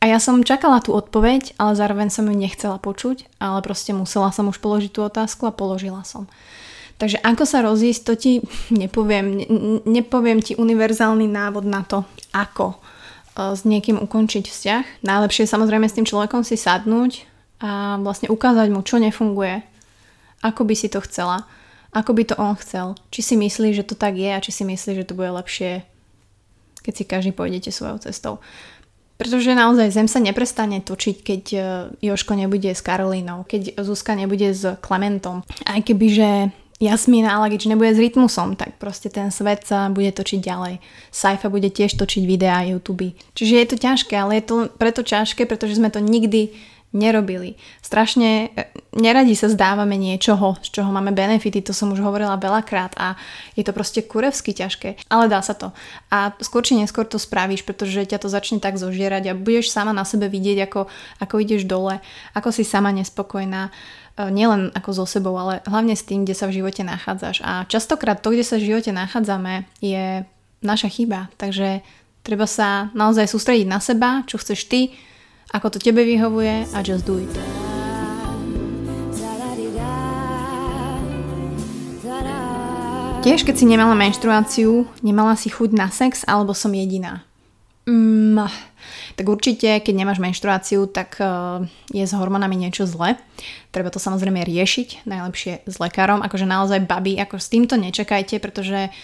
A 0.00 0.12
ja 0.12 0.20
som 0.20 0.44
čakala 0.44 0.84
tú 0.84 0.92
odpoveď, 0.92 1.56
ale 1.56 1.72
zároveň 1.72 2.12
som 2.12 2.28
ju 2.28 2.36
nechcela 2.36 2.76
počuť, 2.76 3.26
ale 3.40 3.64
proste 3.64 3.96
musela 3.96 4.28
som 4.30 4.46
už 4.52 4.60
položiť 4.60 4.92
tú 4.92 5.00
otázku 5.02 5.48
a 5.48 5.56
položila 5.56 6.04
som. 6.04 6.28
Takže 6.96 7.20
ako 7.20 7.44
sa 7.44 7.60
rozísť, 7.60 8.00
to 8.04 8.14
ti 8.16 8.32
nepoviem. 8.82 9.26
Ne, 9.36 9.46
nepoviem 9.84 10.40
ti 10.40 10.56
univerzálny 10.56 11.28
návod 11.28 11.64
na 11.64 11.84
to, 11.84 12.04
ako. 12.32 12.80
s 13.36 13.68
niekým 13.68 14.00
ukončiť 14.00 14.44
vzťah. 14.48 14.84
Najlepšie 15.04 15.44
je 15.44 15.52
samozrejme 15.52 15.86
s 15.88 15.96
tým 15.96 16.08
človekom 16.08 16.40
si 16.40 16.56
sadnúť 16.56 17.28
a 17.60 17.96
vlastne 18.00 18.28
ukázať 18.28 18.68
mu, 18.68 18.84
čo 18.84 19.00
nefunguje, 19.00 19.64
ako 20.44 20.68
by 20.68 20.74
si 20.76 20.92
to 20.92 21.00
chcela, 21.04 21.48
ako 21.92 22.12
by 22.12 22.22
to 22.28 22.34
on 22.36 22.56
chcel, 22.60 22.96
či 23.08 23.24
si 23.24 23.34
myslí, 23.36 23.72
že 23.72 23.84
to 23.88 23.96
tak 23.96 24.16
je 24.20 24.28
a 24.28 24.44
či 24.44 24.52
si 24.52 24.64
myslí, 24.68 25.00
že 25.00 25.08
to 25.08 25.16
bude 25.16 25.32
lepšie, 25.32 25.84
keď 26.84 26.92
si 26.92 27.04
každý 27.08 27.32
pôjdete 27.32 27.72
svojou 27.72 27.96
cestou. 28.04 28.44
Pretože 29.16 29.56
naozaj 29.56 29.96
Zem 29.96 30.08
sa 30.08 30.20
neprestane 30.20 30.84
točiť, 30.84 31.16
keď 31.24 31.42
e, 31.52 31.58
Joško 32.04 32.36
nebude 32.36 32.68
s 32.68 32.84
Karolínou, 32.84 33.48
keď 33.48 33.80
Zuzka 33.80 34.12
nebude 34.12 34.52
s 34.52 34.76
Klementom. 34.84 35.40
Aj 35.64 35.80
keby, 35.80 36.06
že 36.12 36.28
Jasmína 36.76 37.32
Alagič 37.40 37.64
nebude 37.64 37.96
s 37.96 38.00
Rytmusom, 38.00 38.52
tak 38.52 38.76
proste 38.76 39.08
ten 39.08 39.32
svet 39.32 39.64
sa 39.64 39.88
bude 39.88 40.12
točiť 40.12 40.40
ďalej. 40.44 40.74
Saifa 41.08 41.48
bude 41.48 41.72
tiež 41.72 41.96
točiť 41.96 42.28
videá 42.28 42.60
YouTube. 42.68 43.16
Čiže 43.32 43.54
je 43.56 43.66
to 43.72 43.76
ťažké, 43.80 44.12
ale 44.12 44.36
je 44.40 44.44
to 44.44 44.56
preto 44.76 45.00
ťažké, 45.00 45.48
pretože 45.48 45.80
sme 45.80 45.88
to 45.88 46.04
nikdy 46.04 46.52
nerobili. 46.96 47.60
Strašne 47.84 48.48
e, 48.56 48.72
neradi 48.96 49.36
sa 49.36 49.52
zdávame 49.52 50.00
niečoho, 50.00 50.56
z 50.64 50.80
čoho 50.80 50.88
máme 50.88 51.12
benefity, 51.12 51.60
to 51.60 51.76
som 51.76 51.92
už 51.92 52.00
hovorila 52.00 52.40
veľakrát 52.40 52.96
a 52.96 53.20
je 53.52 53.60
to 53.60 53.76
proste 53.76 54.08
kurevsky 54.08 54.56
ťažké, 54.56 55.12
ale 55.12 55.28
dá 55.28 55.44
sa 55.44 55.52
to. 55.52 55.76
A 56.08 56.32
skôr 56.40 56.64
či 56.64 56.80
neskôr 56.80 57.04
to 57.04 57.20
spravíš, 57.20 57.68
pretože 57.68 58.08
ťa 58.08 58.24
to 58.24 58.32
začne 58.32 58.56
tak 58.56 58.80
zožierať 58.80 59.28
a 59.28 59.38
budeš 59.38 59.68
sama 59.68 59.92
na 59.92 60.08
sebe 60.08 60.32
vidieť, 60.32 60.64
ako, 60.64 60.88
ako 61.20 61.34
ideš 61.44 61.68
dole, 61.68 62.00
ako 62.32 62.48
si 62.48 62.64
sama 62.64 62.88
nespokojná 62.96 63.68
E, 64.16 64.32
nielen 64.32 64.72
ako 64.72 65.04
so 65.04 65.04
sebou, 65.04 65.36
ale 65.36 65.60
hlavne 65.68 65.92
s 65.92 66.04
tým, 66.08 66.24
kde 66.24 66.32
sa 66.32 66.48
v 66.48 66.56
živote 66.60 66.80
nachádzaš. 66.80 67.44
A 67.44 67.68
častokrát 67.68 68.16
to, 68.24 68.32
kde 68.32 68.44
sa 68.48 68.56
v 68.56 68.72
živote 68.72 68.90
nachádzame, 68.90 69.68
je 69.84 70.24
naša 70.64 70.88
chyba. 70.88 71.28
Takže 71.36 71.84
treba 72.24 72.48
sa 72.48 72.88
naozaj 72.96 73.28
sústrediť 73.28 73.68
na 73.68 73.78
seba, 73.78 74.24
čo 74.24 74.40
chceš 74.40 74.66
ty, 74.72 74.96
ako 75.52 75.66
to 75.74 75.78
tebe 75.78 76.02
vyhovuje 76.02 76.66
a 76.74 76.78
just 76.82 77.06
do 77.06 77.18
it. 77.22 77.34
Tiež 83.26 83.42
keď 83.42 83.58
si 83.58 83.66
nemala 83.66 83.98
menštruáciu, 83.98 84.86
nemala 85.02 85.34
si 85.34 85.50
chuť 85.50 85.74
na 85.74 85.90
sex 85.90 86.22
alebo 86.30 86.54
som 86.54 86.70
jediná. 86.70 87.26
Mm, 87.86 88.46
tak 89.18 89.26
určite, 89.26 89.82
keď 89.82 89.94
nemáš 89.94 90.22
menštruáciu, 90.22 90.86
tak 90.90 91.18
uh, 91.18 91.62
je 91.90 92.06
s 92.06 92.14
hormónami 92.14 92.54
niečo 92.54 92.86
zle. 92.86 93.18
Treba 93.74 93.90
to 93.90 94.02
samozrejme 94.02 94.46
riešiť, 94.46 95.06
najlepšie 95.06 95.66
s 95.66 95.76
lekárom. 95.82 96.22
Akože 96.22 96.46
naozaj 96.46 96.86
babi, 96.86 97.18
ako 97.18 97.38
s 97.38 97.50
týmto 97.50 97.74
nečakajte, 97.74 98.38
pretože 98.38 98.94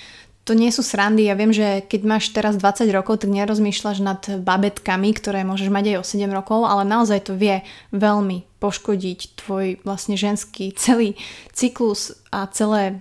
to 0.42 0.58
nie 0.58 0.74
sú 0.74 0.82
srandy. 0.82 1.30
Ja 1.30 1.38
viem, 1.38 1.54
že 1.54 1.86
keď 1.86 2.00
máš 2.02 2.34
teraz 2.34 2.58
20 2.58 2.90
rokov, 2.90 3.22
tak 3.22 3.30
nerozmýšľaš 3.30 3.98
nad 4.02 4.20
babetkami, 4.42 5.14
ktoré 5.14 5.46
môžeš 5.46 5.70
mať 5.70 5.94
aj 5.94 5.96
o 6.02 6.04
7 6.04 6.26
rokov, 6.34 6.66
ale 6.66 6.82
naozaj 6.82 7.30
to 7.30 7.38
vie 7.38 7.62
veľmi 7.94 8.42
poškodiť 8.58 9.38
tvoj 9.38 9.82
vlastne 9.86 10.18
ženský 10.18 10.74
celý 10.82 11.14
cyklus 11.54 12.18
a 12.34 12.50
celé, 12.50 12.98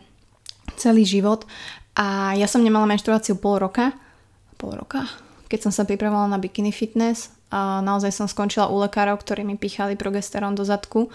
celý 0.78 1.06
život. 1.06 1.50
A 1.98 2.38
ja 2.38 2.46
som 2.46 2.62
nemala 2.62 2.88
menštruáciu 2.88 3.36
pol 3.42 3.60
roka. 3.60 3.92
Pol 4.56 4.78
roka? 4.78 5.10
keď 5.52 5.68
som 5.68 5.76
sa 5.76 5.84
pripravovala 5.84 6.32
na 6.32 6.40
bikini 6.40 6.72
fitness 6.72 7.28
a 7.52 7.84
naozaj 7.84 8.16
som 8.16 8.32
skončila 8.32 8.72
u 8.72 8.80
lekárov, 8.80 9.20
ktorí 9.20 9.44
mi 9.44 9.60
pichali 9.60 10.00
progesterón 10.00 10.56
do 10.56 10.64
zadku 10.64 11.12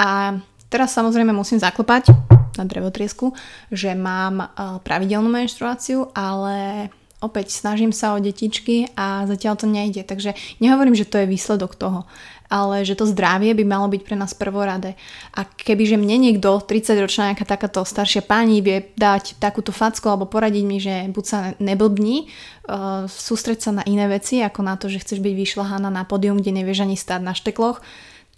a 0.00 0.40
teraz 0.72 0.96
samozrejme 0.96 1.36
musím 1.36 1.60
zaklopať 1.60 2.08
na 2.56 2.66
drevotriesku, 2.68 3.32
že 3.70 3.92
mám 3.92 4.50
pravidelnú 4.82 5.28
menštruáciu, 5.28 6.10
ale 6.16 6.88
opäť 7.20 7.52
snažím 7.52 7.92
sa 7.92 8.12
o 8.12 8.20
detičky 8.20 8.92
a 8.96 9.24
zatiaľ 9.24 9.54
to 9.56 9.66
nejde. 9.68 10.04
Takže 10.04 10.36
nehovorím, 10.60 10.96
že 10.96 11.08
to 11.08 11.22
je 11.22 11.30
výsledok 11.30 11.76
toho 11.76 12.04
ale 12.50 12.86
že 12.86 12.94
to 12.94 13.06
zdravie 13.06 13.52
by 13.54 13.64
malo 13.66 13.90
byť 13.90 14.02
pre 14.06 14.16
nás 14.16 14.32
prvorade. 14.34 14.94
A 15.34 15.44
kebyže 15.44 15.98
mne 15.98 16.18
niekto, 16.18 16.62
30 16.62 17.02
ročná 17.02 17.22
nejaká 17.32 17.46
takáto 17.46 17.82
staršia 17.82 18.22
pani 18.22 18.62
vie 18.62 18.86
dať 18.94 19.38
takúto 19.42 19.74
facku 19.74 20.06
alebo 20.06 20.30
poradiť 20.30 20.64
mi, 20.64 20.78
že 20.78 21.10
buď 21.10 21.24
sa 21.26 21.38
neblbni, 21.58 22.26
uh, 22.26 23.10
sústreť 23.10 23.58
sa 23.66 23.70
na 23.74 23.82
iné 23.86 24.06
veci, 24.06 24.40
ako 24.42 24.60
na 24.62 24.78
to, 24.78 24.86
že 24.86 25.02
chceš 25.02 25.18
byť 25.22 25.34
vyšľahaná 25.34 25.90
na 25.90 26.06
pódium, 26.06 26.38
kde 26.38 26.62
nevieš 26.62 26.86
ani 26.86 26.94
stáť 26.94 27.20
na 27.22 27.34
štekloch, 27.34 27.82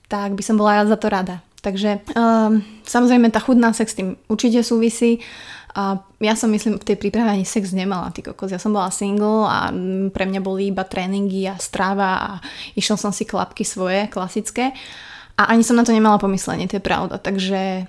tak 0.08 0.32
by 0.32 0.42
som 0.44 0.56
bola 0.56 0.88
za 0.88 0.96
to 0.96 1.12
rada. 1.12 1.44
Takže 1.58 2.06
um, 2.14 2.62
samozrejme 2.86 3.34
tá 3.34 3.42
chudná 3.42 3.74
sex 3.74 3.92
s 3.92 3.98
tým 3.98 4.14
určite 4.30 4.62
súvisí 4.62 5.18
a 5.78 6.00
ja 6.18 6.34
som 6.34 6.50
myslím 6.50 6.80
v 6.80 6.88
tej 6.90 6.96
príprave 6.98 7.28
ani 7.28 7.46
sex 7.46 7.70
nemala, 7.70 8.10
ty 8.10 8.24
kokos. 8.24 8.50
Ja 8.50 8.58
som 8.58 8.74
bola 8.74 8.90
single 8.90 9.46
a 9.46 9.70
pre 10.10 10.24
mňa 10.26 10.40
boli 10.42 10.74
iba 10.74 10.82
tréningy 10.82 11.46
a 11.46 11.60
stráva 11.60 12.10
a 12.18 12.30
išiel 12.74 12.96
som 12.98 13.14
si 13.14 13.28
klapky 13.28 13.62
svoje, 13.62 14.10
klasické. 14.10 14.74
A 15.38 15.54
ani 15.54 15.62
som 15.62 15.78
na 15.78 15.86
to 15.86 15.94
nemala 15.94 16.18
pomyslenie, 16.18 16.66
to 16.66 16.80
je 16.80 16.84
pravda. 16.84 17.22
Takže, 17.22 17.86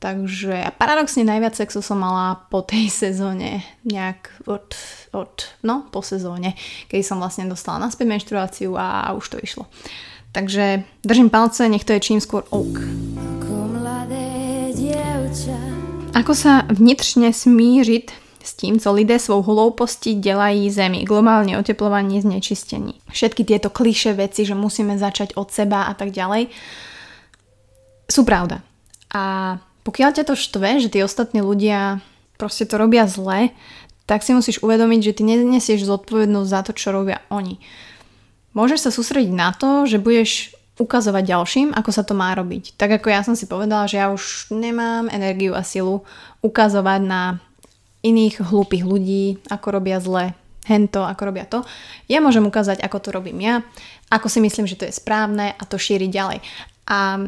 takže 0.00 0.54
a 0.64 0.72
paradoxne 0.72 1.28
najviac 1.28 1.52
sexu 1.52 1.84
som 1.84 2.00
mala 2.00 2.40
po 2.48 2.64
tej 2.64 2.88
sezóne, 3.04 3.60
nejak 3.84 4.48
od, 4.48 4.72
od, 5.12 5.34
no 5.60 5.84
po 5.92 6.00
sezóne, 6.00 6.56
keď 6.88 7.04
som 7.04 7.20
vlastne 7.20 7.44
dostala 7.52 7.84
naspäť 7.84 8.06
menštruáciu 8.16 8.72
a, 8.80 9.12
a 9.12 9.18
už 9.18 9.36
to 9.36 9.38
išlo. 9.42 9.68
Takže 10.32 10.84
držím 11.04 11.28
palce, 11.28 11.68
nech 11.68 11.84
to 11.84 11.92
je 11.96 12.00
čím 12.00 12.20
skôr 12.20 12.44
ok. 12.48 13.05
Ako 16.16 16.32
sa 16.32 16.64
vnitřne 16.72 17.32
smířit 17.32 18.12
s 18.40 18.54
tím, 18.54 18.80
co 18.80 18.92
lidé 18.92 19.18
svou 19.18 19.42
hloupostí 19.42 20.14
dělají 20.14 20.70
zemi, 20.70 21.04
globálne 21.04 21.58
oteplovanie, 21.60 22.22
znečistení. 22.22 22.96
Všetky 23.12 23.44
tieto 23.44 23.68
kliše 23.68 24.16
veci, 24.16 24.48
že 24.48 24.56
musíme 24.56 24.96
začať 24.96 25.36
od 25.36 25.52
seba 25.52 25.90
a 25.90 25.92
tak 25.92 26.14
ďalej, 26.14 26.48
sú 28.08 28.22
pravda. 28.24 28.62
A 29.12 29.56
pokiaľ 29.84 30.10
ťa 30.16 30.24
to 30.24 30.34
štve, 30.38 30.80
že 30.80 30.88
tí 30.88 31.04
ostatní 31.04 31.44
ľudia 31.44 32.00
proste 32.40 32.64
to 32.64 32.80
robia 32.80 33.04
zle, 33.04 33.52
tak 34.06 34.22
si 34.22 34.32
musíš 34.32 34.62
uvedomiť, 34.62 35.00
že 35.02 35.16
ty 35.20 35.22
nenesieš 35.26 35.84
zodpovednosť 35.84 36.48
za 36.48 36.60
to, 36.64 36.72
čo 36.72 36.96
robia 36.96 37.20
oni. 37.28 37.60
Môžeš 38.56 38.88
sa 38.88 38.90
sústrediť 38.94 39.34
na 39.36 39.52
to, 39.52 39.84
že 39.84 40.00
budeš 40.00 40.55
ukazovať 40.76 41.24
ďalším, 41.24 41.68
ako 41.72 41.90
sa 41.92 42.04
to 42.04 42.12
má 42.12 42.36
robiť. 42.36 42.76
Tak 42.76 43.00
ako 43.00 43.08
ja 43.08 43.24
som 43.24 43.32
si 43.32 43.48
povedala, 43.48 43.88
že 43.88 43.96
ja 43.96 44.12
už 44.12 44.52
nemám 44.52 45.08
energiu 45.08 45.56
a 45.56 45.64
silu 45.64 46.04
ukazovať 46.44 47.00
na 47.00 47.40
iných 48.04 48.44
hlúpych 48.44 48.84
ľudí, 48.84 49.40
ako 49.48 49.66
robia 49.72 49.98
zle, 49.98 50.36
hento, 50.68 51.02
ako 51.02 51.22
robia 51.32 51.48
to. 51.48 51.64
Ja 52.06 52.20
môžem 52.20 52.44
ukázať, 52.44 52.84
ako 52.84 52.98
to 53.02 53.08
robím 53.10 53.40
ja, 53.40 53.64
ako 54.12 54.28
si 54.28 54.38
myslím, 54.44 54.68
že 54.68 54.78
to 54.78 54.84
je 54.86 54.94
správne 54.94 55.56
a 55.56 55.62
to 55.64 55.80
šíriť 55.80 56.10
ďalej. 56.12 56.38
A 56.86 57.26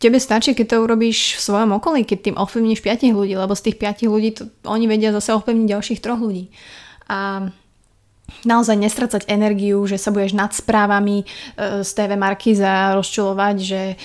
tebe 0.00 0.18
stačí, 0.18 0.56
keď 0.56 0.66
to 0.76 0.84
urobíš 0.84 1.38
v 1.38 1.44
svojom 1.44 1.70
okolí, 1.76 2.02
keď 2.02 2.32
tým 2.32 2.36
ovplyvníš 2.40 2.80
5 2.80 3.12
ľudí, 3.12 3.34
lebo 3.36 3.54
z 3.54 3.70
tých 3.70 3.76
5 3.78 4.12
ľudí 4.12 4.30
to, 4.34 4.42
oni 4.66 4.88
vedia 4.88 5.12
zase 5.12 5.36
ovplyvniť 5.36 5.68
ďalších 5.68 6.02
troch 6.02 6.18
ľudí. 6.18 6.50
A 7.06 7.48
naozaj 8.42 8.76
nestracať 8.78 9.22
energiu, 9.30 9.82
že 9.86 9.98
sa 9.98 10.10
budeš 10.10 10.34
nad 10.34 10.50
správami 10.50 11.22
e, 11.22 11.24
z 11.86 11.90
TV 11.94 12.18
Markiza 12.18 12.94
rozčulovať, 12.98 13.56
že 13.58 13.82
e, 13.92 13.96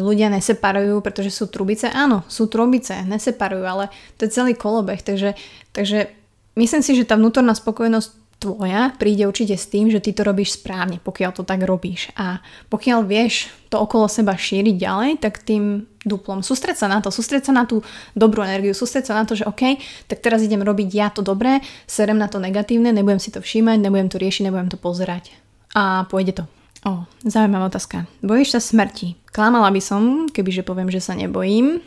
ľudia 0.00 0.32
neseparujú, 0.32 1.00
pretože 1.04 1.32
sú 1.32 1.48
trubice. 1.48 1.88
Áno, 1.92 2.24
sú 2.28 2.48
trubice, 2.48 3.04
neseparujú, 3.04 3.64
ale 3.64 3.84
to 4.16 4.24
je 4.24 4.34
celý 4.34 4.52
kolobeh. 4.56 5.00
Takže, 5.00 5.36
takže 5.76 6.08
myslím 6.56 6.82
si, 6.84 6.96
že 6.96 7.08
tá 7.08 7.16
vnútorná 7.20 7.52
spokojnosť 7.52 8.27
tvoja 8.38 8.94
príde 8.94 9.26
určite 9.26 9.58
s 9.58 9.66
tým, 9.66 9.90
že 9.90 9.98
ty 9.98 10.14
to 10.14 10.22
robíš 10.22 10.62
správne, 10.62 11.02
pokiaľ 11.02 11.30
to 11.34 11.42
tak 11.42 11.66
robíš. 11.66 12.14
A 12.14 12.38
pokiaľ 12.70 13.02
vieš 13.02 13.50
to 13.66 13.82
okolo 13.82 14.06
seba 14.06 14.38
šíriť 14.38 14.78
ďalej, 14.78 15.10
tak 15.18 15.42
tým 15.42 15.90
duplom. 16.06 16.40
Sústreť 16.46 16.78
sa 16.78 16.86
na 16.86 17.02
to, 17.02 17.10
sústreť 17.10 17.50
sa 17.50 17.52
na 17.52 17.66
tú 17.66 17.82
dobrú 18.14 18.46
energiu, 18.46 18.72
sústreť 18.72 19.10
sa 19.10 19.18
na 19.18 19.26
to, 19.26 19.34
že 19.34 19.44
OK, 19.44 19.82
tak 20.06 20.22
teraz 20.22 20.40
idem 20.40 20.62
robiť 20.62 20.88
ja 20.94 21.10
to 21.10 21.20
dobré, 21.20 21.60
serem 21.84 22.16
na 22.16 22.30
to 22.30 22.38
negatívne, 22.38 22.94
nebudem 22.94 23.18
si 23.18 23.34
to 23.34 23.42
všímať, 23.42 23.82
nebudem 23.82 24.08
to 24.08 24.16
riešiť, 24.22 24.48
nebudem 24.48 24.70
to 24.70 24.78
pozerať. 24.78 25.34
A 25.74 26.06
pôjde 26.06 26.42
to. 26.42 26.44
O, 26.86 27.04
zaujímavá 27.26 27.66
otázka. 27.66 28.06
Bojíš 28.22 28.54
sa 28.54 28.60
smrti? 28.62 29.18
Klamala 29.34 29.68
by 29.74 29.82
som, 29.82 30.02
kebyže 30.30 30.62
poviem, 30.62 30.88
že 30.94 31.02
sa 31.02 31.18
nebojím. 31.18 31.82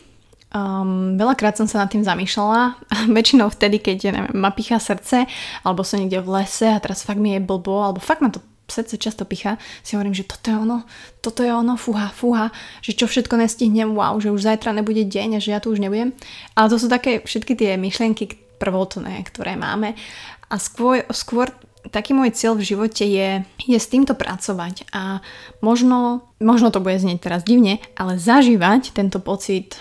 Um, 0.51 1.15
veľakrát 1.15 1.55
som 1.55 1.63
sa 1.63 1.79
nad 1.79 1.88
tým 1.88 2.03
zamýšľala, 2.03 2.75
väčšinou 3.17 3.48
vtedy, 3.55 3.79
keď 3.79 3.98
neviem, 4.12 4.27
ma 4.36 4.51
pichá 4.51 4.84
srdce, 4.84 5.24
alebo 5.63 5.88
som 5.88 6.03
niekde 6.03 6.20
v 6.20 6.43
lese 6.43 6.67
a 6.67 6.84
teraz 6.84 7.08
fakt 7.08 7.24
mi 7.24 7.36
je 7.36 7.39
blbo, 7.39 7.79
alebo 7.79 8.03
fakt 8.03 8.20
ma 8.20 8.27
to 8.27 8.43
srdce 8.72 8.96
často 9.00 9.27
pichá, 9.27 9.60
si 9.84 10.00
hovorím, 10.00 10.15
že 10.15 10.24
toto 10.24 10.48
je 10.48 10.58
ono, 10.60 10.77
toto 11.20 11.43
je 11.43 11.51
ono, 11.51 11.75
fúha, 11.75 12.08
fúha, 12.15 12.55
že 12.79 12.96
čo 12.96 13.08
všetko 13.08 13.36
nestihnem, 13.36 13.91
wow, 13.91 14.15
že 14.20 14.31
už 14.31 14.48
zajtra 14.48 14.72
nebude 14.72 15.03
deň 15.03 15.38
a 15.38 15.43
že 15.43 15.51
ja 15.51 15.60
tu 15.60 15.75
už 15.75 15.84
nebudem. 15.84 16.15
Ale 16.55 16.72
to 16.72 16.79
sú 16.79 16.88
také 16.88 17.20
všetky 17.20 17.60
tie 17.60 17.75
myšlienky 17.75 18.39
prvotné, 18.60 19.27
ktoré 19.27 19.60
máme. 19.60 20.00
A 20.48 20.55
skôr, 20.55 21.03
skôr 21.12 21.51
taký 21.91 22.15
môj 22.15 22.31
cieľ 22.31 22.55
v 22.55 22.67
živote 22.67 23.03
je, 23.03 23.41
je 23.65 23.79
s 23.79 23.91
týmto 23.91 24.13
pracovať 24.13 24.88
a 24.93 25.20
možno, 25.60 26.29
možno 26.38 26.70
to 26.70 26.79
bude 26.79 27.01
znieť 27.01 27.25
teraz 27.25 27.41
divne, 27.41 27.81
ale 27.98 28.22
zažívať 28.22 28.93
tento 28.93 29.17
pocit 29.17 29.75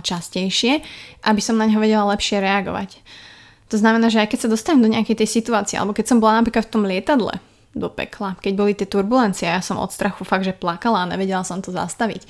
častejšie, 0.00 0.80
aby 1.28 1.40
som 1.44 1.60
na 1.60 1.68
ňo 1.68 1.78
vedela 1.78 2.08
lepšie 2.14 2.40
reagovať. 2.40 3.04
To 3.72 3.76
znamená, 3.80 4.12
že 4.12 4.22
aj 4.22 4.32
keď 4.32 4.38
sa 4.46 4.52
dostanem 4.52 4.84
do 4.84 4.92
nejakej 4.92 5.24
tej 5.24 5.28
situácie, 5.40 5.76
alebo 5.76 5.96
keď 5.96 6.14
som 6.14 6.18
bola 6.20 6.40
napríklad 6.40 6.68
v 6.68 6.72
tom 6.72 6.82
lietadle 6.84 7.40
do 7.74 7.90
pekla. 7.90 8.38
Keď 8.38 8.52
boli 8.54 8.72
tie 8.72 8.86
turbulencie, 8.86 9.50
ja 9.50 9.58
som 9.58 9.82
od 9.82 9.90
strachu 9.90 10.22
fakt, 10.22 10.46
že 10.46 10.54
plakala 10.54 11.04
a 11.04 11.10
nevedela 11.10 11.42
som 11.42 11.58
to 11.58 11.74
zastaviť. 11.74 12.22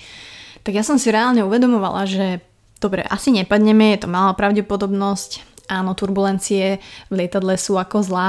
Tak 0.65 0.73
ja 0.73 0.81
som 0.81 0.97
si 0.97 1.13
reálne 1.13 1.45
uvedomovala, 1.45 2.09
že 2.09 2.41
dobre, 2.81 3.05
asi 3.05 3.29
nepadneme, 3.33 3.93
je 3.95 4.05
to 4.05 4.09
malá 4.09 4.33
pravdepodobnosť, 4.33 5.55
áno, 5.69 5.97
turbulencie 5.97 6.81
v 7.09 7.13
lietadle 7.13 7.57
sú 7.57 7.77
ako 7.81 8.05
zlá, 8.05 8.29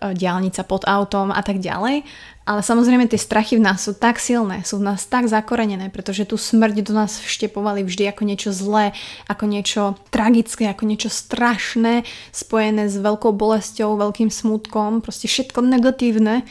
e, 0.00 0.12
diálnica 0.16 0.64
pod 0.64 0.84
autom 0.84 1.32
a 1.32 1.40
tak 1.40 1.60
ďalej, 1.60 2.04
ale 2.44 2.60
samozrejme 2.60 3.08
tie 3.08 3.16
strachy 3.16 3.56
v 3.56 3.64
nás 3.64 3.80
sú 3.80 3.96
tak 3.96 4.20
silné, 4.20 4.60
sú 4.68 4.76
v 4.76 4.92
nás 4.92 5.08
tak 5.08 5.32
zakorenené, 5.32 5.88
pretože 5.88 6.28
tú 6.28 6.36
smrť 6.36 6.84
do 6.84 6.92
nás 6.92 7.16
vštepovali 7.16 7.80
vždy 7.88 8.12
ako 8.12 8.22
niečo 8.28 8.50
zlé, 8.52 8.92
ako 9.24 9.44
niečo 9.48 9.82
tragické, 10.12 10.68
ako 10.68 10.84
niečo 10.84 11.08
strašné, 11.08 12.04
spojené 12.36 12.92
s 12.92 13.00
veľkou 13.00 13.32
bolesťou, 13.32 13.96
veľkým 13.96 14.28
smutkom, 14.28 15.00
proste 15.00 15.24
všetko 15.24 15.64
negatívne. 15.64 16.44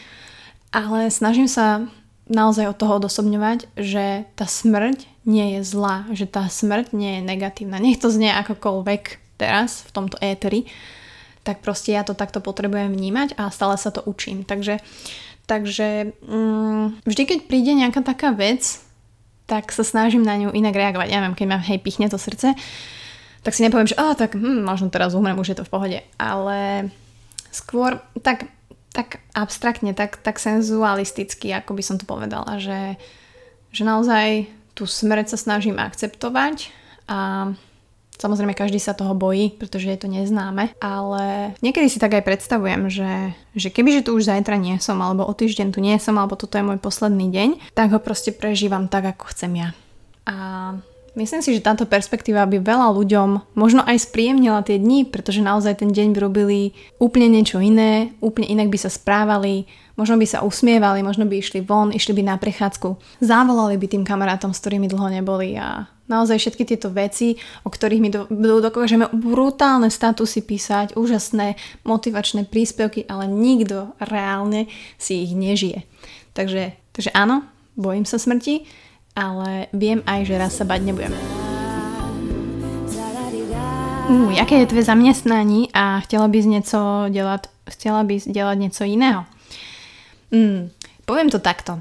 Ale 0.73 1.13
snažím 1.13 1.45
sa 1.45 1.85
naozaj 2.25 2.73
od 2.73 2.77
toho 2.81 2.97
odosobňovať, 2.97 3.69
že 3.77 4.25
tá 4.33 4.49
smrť 4.49 5.05
nie 5.29 5.57
je 5.57 5.61
zlá, 5.61 6.09
že 6.09 6.25
tá 6.25 6.49
smrť 6.49 6.97
nie 6.97 7.19
je 7.19 7.21
negatívna. 7.21 7.77
Nech 7.77 8.01
to 8.01 8.09
znie 8.09 8.33
akokoľvek 8.33 9.37
teraz 9.37 9.85
v 9.85 9.91
tomto 9.93 10.17
éteri, 10.25 10.65
tak 11.43 11.59
proste 11.59 11.91
ja 11.91 12.07
to 12.07 12.15
takto 12.15 12.39
potrebujem 12.39 12.89
vnímať 12.89 13.35
a 13.35 13.51
stále 13.51 13.75
sa 13.75 13.91
to 13.91 13.99
učím. 14.07 14.47
Takže 14.47 14.79
Takže 15.43 16.15
mm, 16.23 17.03
vždy, 17.03 17.23
keď 17.27 17.39
príde 17.47 17.71
nejaká 17.75 17.99
taká 17.99 18.31
vec, 18.31 18.79
tak 19.43 19.75
sa 19.75 19.83
snažím 19.83 20.23
na 20.23 20.39
ňu 20.39 20.55
inak 20.55 20.75
reagovať. 20.75 21.07
Ja 21.11 21.19
neviem, 21.19 21.35
keď 21.35 21.47
ma 21.51 21.59
hej 21.59 21.79
pichne 21.83 22.07
to 22.07 22.15
srdce, 22.15 22.55
tak 23.43 23.51
si 23.51 23.59
nepoviem, 23.59 23.91
že 23.91 23.99
oh, 23.99 24.15
tak 24.15 24.39
hm, 24.39 24.63
možno 24.63 24.87
teraz 24.87 25.11
umrem, 25.11 25.35
už 25.35 25.51
je 25.51 25.57
to 25.59 25.67
v 25.67 25.73
pohode. 25.73 25.99
Ale 26.15 26.87
skôr 27.51 27.99
tak, 28.23 28.47
tak 28.95 29.19
abstraktne, 29.35 29.91
tak, 29.91 30.23
tak 30.23 30.39
senzualisticky, 30.39 31.51
ako 31.51 31.75
by 31.75 31.83
som 31.83 31.99
to 31.99 32.07
povedala, 32.07 32.55
že, 32.57 32.95
že 33.75 33.83
naozaj 33.83 34.47
tú 34.73 34.87
smrť 34.87 35.35
sa 35.35 35.37
snažím 35.37 35.77
akceptovať 35.77 36.71
a 37.11 37.51
Samozrejme, 38.23 38.55
každý 38.55 38.79
sa 38.79 38.95
toho 38.95 39.11
bojí, 39.11 39.51
pretože 39.51 39.91
je 39.91 39.99
to 39.99 40.07
neznáme, 40.07 40.71
ale 40.79 41.51
niekedy 41.59 41.91
si 41.91 41.99
tak 41.99 42.15
aj 42.15 42.23
predstavujem, 42.23 42.87
že, 42.87 43.35
že 43.51 43.67
kebyže 43.67 44.07
tu 44.07 44.15
už 44.15 44.31
zajtra 44.31 44.55
nie 44.55 44.79
som, 44.79 45.03
alebo 45.03 45.27
o 45.27 45.33
týždeň 45.35 45.75
tu 45.75 45.83
nie 45.83 45.99
som, 45.99 46.15
alebo 46.15 46.39
toto 46.39 46.55
je 46.55 46.63
môj 46.63 46.79
posledný 46.79 47.27
deň, 47.27 47.75
tak 47.75 47.91
ho 47.91 47.99
proste 47.99 48.31
prežívam 48.31 48.87
tak, 48.87 49.11
ako 49.11 49.35
chcem 49.35 49.51
ja. 49.59 49.69
A 50.23 50.35
Myslím 51.13 51.45
si, 51.45 51.53
že 51.53 51.61
táto 51.61 51.85
perspektíva 51.85 52.41
by 52.49 52.57
veľa 52.57 52.89
ľuďom 52.97 53.53
možno 53.53 53.85
aj 53.85 54.09
spríjemnila 54.09 54.65
tie 54.65 54.81
dni, 54.81 55.05
pretože 55.05 55.45
naozaj 55.45 55.85
ten 55.85 55.93
deň 55.93 56.17
by 56.17 56.19
robili 56.19 56.59
úplne 56.97 57.29
niečo 57.29 57.61
iné, 57.61 58.17
úplne 58.17 58.49
inak 58.49 58.73
by 58.73 58.81
sa 58.81 58.89
správali, 58.89 59.69
možno 59.93 60.17
by 60.17 60.25
sa 60.25 60.41
usmievali, 60.41 61.05
možno 61.05 61.29
by 61.29 61.37
išli 61.37 61.61
von, 61.61 61.93
išli 61.93 62.17
by 62.17 62.33
na 62.33 62.41
prechádzku, 62.41 63.21
zavolali 63.21 63.77
by 63.77 63.85
tým 63.93 64.01
kamarátom, 64.01 64.57
s 64.57 64.61
ktorými 64.65 64.89
dlho 64.89 65.13
neboli 65.13 65.53
a 65.53 65.85
naozaj 66.09 66.41
všetky 66.41 66.65
tieto 66.65 66.89
veci, 66.89 67.37
o 67.61 67.69
ktorých 67.69 68.01
my 68.01 68.09
do, 68.09 68.21
dokážeme 68.57 69.05
brutálne 69.13 69.93
statusy 69.93 70.41
písať, 70.41 70.97
úžasné 70.97 71.61
motivačné 71.85 72.49
príspevky, 72.49 73.05
ale 73.05 73.29
nikto 73.29 73.93
reálne 74.01 74.65
si 74.97 75.29
ich 75.29 75.37
nežije. 75.37 75.85
Takže, 76.33 76.73
takže 76.89 77.13
áno, 77.13 77.45
bojím 77.77 78.09
sa 78.09 78.17
smrti, 78.17 78.65
ale 79.15 79.69
viem 79.73 80.01
aj, 80.05 80.25
že 80.25 80.35
raz 80.37 80.53
sa 80.57 80.65
bať 80.65 80.81
nebudem. 80.81 81.13
Uh, 84.03 84.31
jaké 84.35 84.55
je 84.59 84.65
tvoje 84.65 84.83
zamestnání 84.83 85.71
a 85.73 85.99
chtěla 85.99 86.27
bys 86.27 86.45
něco 86.45 86.77
dělat, 87.09 87.47
chtěla 87.69 88.03
bys 88.03 88.27
dělat 88.27 88.53
něco 88.53 88.83
iného? 88.83 89.25
Mm, 90.31 90.69
poviem 91.05 91.29
to 91.29 91.39
takto. 91.39 91.79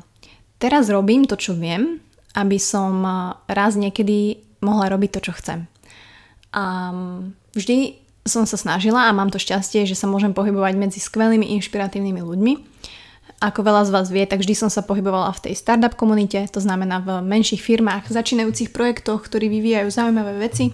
Teraz 0.58 0.88
robím 0.88 1.24
to, 1.24 1.34
čo 1.34 1.58
viem, 1.58 1.98
aby 2.38 2.54
som 2.60 3.02
raz 3.48 3.74
niekedy 3.74 4.38
mohla 4.62 4.86
robiť 4.88 5.10
to, 5.10 5.20
čo 5.20 5.32
chcem. 5.34 5.66
A 6.54 6.94
vždy 7.56 7.98
som 8.22 8.46
sa 8.46 8.54
snažila 8.54 9.10
a 9.10 9.16
mám 9.16 9.34
to 9.34 9.42
šťastie, 9.42 9.82
že 9.82 9.98
sa 9.98 10.06
môžem 10.06 10.30
pohybovať 10.30 10.78
medzi 10.78 11.02
skvelými, 11.02 11.50
inšpiratívnymi 11.58 12.22
ľuďmi 12.22 12.52
ako 13.42 13.66
veľa 13.66 13.83
z 13.85 13.90
vás 13.90 14.07
vie, 14.14 14.22
tak 14.22 14.38
vždy 14.38 14.55
som 14.55 14.70
sa 14.70 14.87
pohybovala 14.87 15.35
v 15.35 15.50
tej 15.50 15.55
startup 15.59 15.98
komunite, 15.98 16.46
to 16.46 16.62
znamená 16.62 17.02
v 17.02 17.18
menších 17.26 17.59
firmách, 17.59 18.07
začínajúcich 18.07 18.70
projektoch, 18.70 19.26
ktorí 19.26 19.50
vyvíjajú 19.50 19.90
zaujímavé 19.90 20.38
veci. 20.38 20.70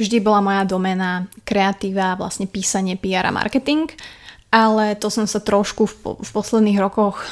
Vždy 0.00 0.24
bola 0.24 0.40
moja 0.40 0.64
domena 0.64 1.28
kreatíva, 1.46 2.16
vlastne 2.16 2.48
písanie, 2.48 2.96
PR 2.96 3.28
a 3.28 3.36
marketing, 3.36 3.92
ale 4.48 4.96
to 4.96 5.12
som 5.12 5.28
sa 5.28 5.38
trošku 5.38 5.84
v, 5.86 5.94
v 6.18 6.30
posledných 6.32 6.80
rokoch 6.80 7.22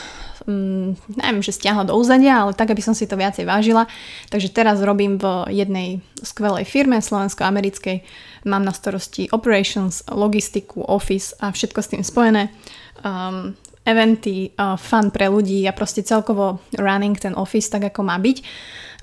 um, 0.46 0.94
neviem, 1.14 1.42
že 1.42 1.54
stiahla 1.54 1.86
do 1.86 1.94
úzadia, 1.94 2.42
ale 2.42 2.54
tak, 2.54 2.70
aby 2.70 2.82
som 2.82 2.94
si 2.94 3.06
to 3.06 3.18
viacej 3.18 3.46
vážila. 3.46 3.86
Takže 4.30 4.50
teraz 4.50 4.82
robím 4.82 5.18
v 5.18 5.26
jednej 5.50 5.88
skvelej 6.22 6.66
firme 6.66 6.98
slovensko-americkej. 6.98 8.02
Mám 8.46 8.66
na 8.66 8.74
starosti 8.74 9.30
operations, 9.30 10.02
logistiku, 10.10 10.82
office 10.82 11.34
a 11.38 11.54
všetko 11.54 11.80
s 11.82 11.90
tým 11.90 12.02
spojené. 12.02 12.50
Um, 13.02 13.54
eventy, 13.82 14.54
uh, 14.54 14.78
fun 14.78 15.10
pre 15.10 15.26
ľudí 15.26 15.66
a 15.66 15.74
proste 15.74 16.06
celkovo 16.06 16.62
running 16.78 17.18
ten 17.18 17.34
office 17.34 17.70
tak, 17.70 17.90
ako 17.90 18.06
má 18.06 18.16
byť. 18.18 18.36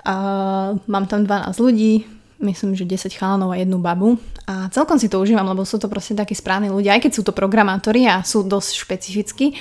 Uh, 0.00 0.80
mám 0.88 1.04
tam 1.04 1.28
12 1.28 1.52
ľudí, 1.60 2.08
myslím, 2.40 2.72
že 2.72 2.88
10 2.88 3.12
chalanov 3.12 3.52
a 3.52 3.60
jednu 3.60 3.76
babu 3.76 4.16
a 4.48 4.72
celkom 4.72 4.96
si 4.96 5.12
to 5.12 5.20
užívam, 5.20 5.44
lebo 5.44 5.62
sú 5.62 5.76
to 5.76 5.86
proste 5.86 6.16
takí 6.16 6.32
správni 6.32 6.72
ľudia, 6.72 6.96
aj 6.96 7.04
keď 7.04 7.12
sú 7.12 7.22
to 7.22 7.36
programátori 7.36 8.08
a 8.08 8.24
sú 8.24 8.42
dosť 8.42 8.72
špecifickí 8.80 9.54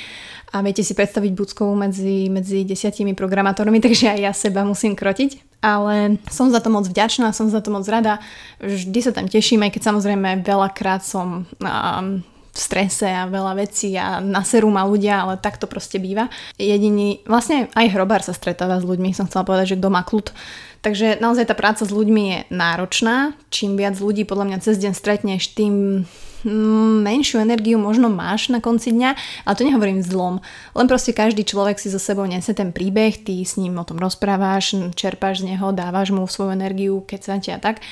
a 0.49 0.65
viete 0.65 0.81
si 0.81 0.97
predstaviť 0.97 1.31
Buckovú 1.37 1.77
medzi, 1.77 2.25
medzi 2.31 2.65
desiatimi 2.65 3.13
programátormi, 3.13 3.77
takže 3.85 4.17
aj 4.17 4.19
ja 4.19 4.33
seba 4.33 4.65
musím 4.65 4.97
krotiť. 4.97 5.61
Ale 5.61 6.23
som 6.31 6.47
za 6.47 6.63
to 6.63 6.71
moc 6.71 6.87
vďačná, 6.87 7.35
som 7.35 7.51
za 7.51 7.59
to 7.59 7.67
moc 7.67 7.83
rada. 7.83 8.23
Vždy 8.63 8.99
sa 9.03 9.11
tam 9.11 9.27
teším, 9.27 9.67
aj 9.67 9.75
keď 9.75 9.91
samozrejme 9.91 10.39
veľakrát 10.41 11.03
som 11.03 11.43
um, 11.59 12.23
v 12.59 12.67
strese 12.67 13.07
a 13.07 13.31
veľa 13.31 13.55
vecí 13.55 13.95
a 13.95 14.19
na 14.19 14.43
seru 14.43 14.67
ma 14.67 14.83
ľudia, 14.83 15.23
ale 15.23 15.39
tak 15.39 15.55
to 15.55 15.71
proste 15.71 15.95
býva. 16.03 16.27
Jediný, 16.59 17.23
vlastne 17.23 17.71
aj 17.71 17.95
hrobár 17.95 18.19
sa 18.19 18.35
stretáva 18.35 18.83
s 18.83 18.85
ľuďmi, 18.85 19.15
som 19.15 19.31
chcela 19.31 19.47
povedať, 19.47 19.75
že 19.75 19.79
kto 19.79 19.87
má 19.87 20.03
kľud. 20.03 20.35
Takže 20.79 21.19
naozaj 21.19 21.47
tá 21.47 21.55
práca 21.55 21.83
s 21.83 21.91
ľuďmi 21.91 22.23
je 22.23 22.37
náročná. 22.51 23.35
Čím 23.51 23.79
viac 23.79 23.95
ľudí 23.99 24.23
podľa 24.23 24.45
mňa 24.51 24.57
cez 24.63 24.75
deň 24.79 24.93
stretneš, 24.95 25.51
tým 25.51 26.07
mm, 26.47 26.95
menšiu 27.03 27.43
energiu 27.43 27.75
možno 27.75 28.07
máš 28.07 28.47
na 28.47 28.63
konci 28.63 28.95
dňa, 28.95 29.11
ale 29.43 29.57
to 29.59 29.67
nehovorím 29.67 29.99
zlom. 29.99 30.39
Len 30.75 30.87
proste 30.87 31.11
každý 31.11 31.43
človek 31.43 31.79
si 31.79 31.91
so 31.91 31.99
sebou 31.99 32.23
nese 32.23 32.55
ten 32.55 32.71
príbeh, 32.71 33.15
ty 33.23 33.43
s 33.43 33.59
ním 33.59 33.75
o 33.75 33.87
tom 33.87 33.99
rozprávaš, 33.99 34.75
čerpáš 34.95 35.43
z 35.43 35.55
neho, 35.55 35.75
dávaš 35.75 36.15
mu 36.15 36.23
svoju 36.27 36.55
energiu, 36.55 37.03
keď 37.03 37.19
sa 37.19 37.35
a 37.39 37.59
tak. 37.59 37.83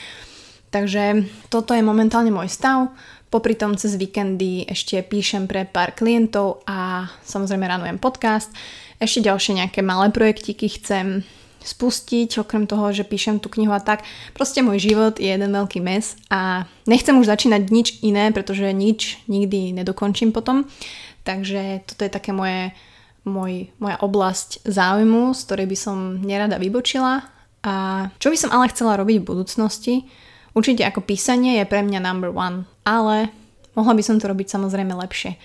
Takže 0.67 1.27
toto 1.47 1.71
je 1.71 1.84
momentálne 1.84 2.27
môj 2.27 2.51
stav. 2.51 2.91
Popri 3.28 3.60
tom 3.60 3.76
cez 3.76 4.00
víkendy 4.00 4.63
ešte 4.72 5.04
píšem 5.04 5.52
pre 5.52 5.68
pár 5.68 5.92
klientov 5.92 6.63
a 6.63 7.12
samozrejme 7.28 7.68
ranujem 7.68 8.00
podcast. 8.00 8.48
Ešte 9.04 9.28
ďalšie 9.28 9.60
nejaké 9.60 9.84
malé 9.84 10.16
projektiky 10.16 10.72
chcem 10.80 11.28
spustiť, 11.60 12.40
okrem 12.40 12.63
toho, 12.63 12.96
že 12.96 13.04
píšem 13.04 13.44
tú 13.44 13.52
knihu 13.52 13.76
a 13.76 13.84
tak. 13.84 14.08
Proste 14.32 14.63
môj 14.63 14.80
život 14.80 15.20
je 15.20 15.28
jeden 15.28 15.52
veľký 15.52 15.84
mes 15.84 16.16
a 16.32 16.63
nechcem 16.88 17.20
už 17.20 17.28
začínať 17.28 17.68
nič 17.68 17.88
iné, 18.00 18.32
pretože 18.32 18.63
nič 18.72 19.20
nikdy 19.28 19.76
nedokončím 19.76 20.32
potom. 20.32 20.63
Takže 21.28 21.84
toto 21.84 22.08
je 22.08 22.12
také 22.16 22.32
moje, 22.32 22.72
môj, 23.28 23.68
moja 23.84 24.00
oblasť 24.00 24.63
záujmu, 24.63 25.36
z 25.36 25.40
ktorej 25.44 25.68
by 25.68 25.78
som 25.78 25.98
nerada 26.24 26.56
vybočila. 26.56 27.28
A 27.68 28.08
čo 28.24 28.32
by 28.32 28.38
som 28.40 28.56
ale 28.56 28.72
chcela 28.72 28.96
robiť 28.96 29.20
v 29.20 29.28
budúcnosti? 29.28 29.96
Určite 30.58 30.82
ako 30.89 31.06
písanie 31.06 31.62
je 31.62 31.70
pre 31.70 31.86
mňa 31.86 32.02
number 32.02 32.34
one, 32.34 32.65
ale 32.82 33.30
mohla 33.78 33.93
by 33.93 34.02
som 34.02 34.17
to 34.17 34.26
robiť 34.26 34.50
samozrejme 34.50 34.89
lepšie. 34.98 35.38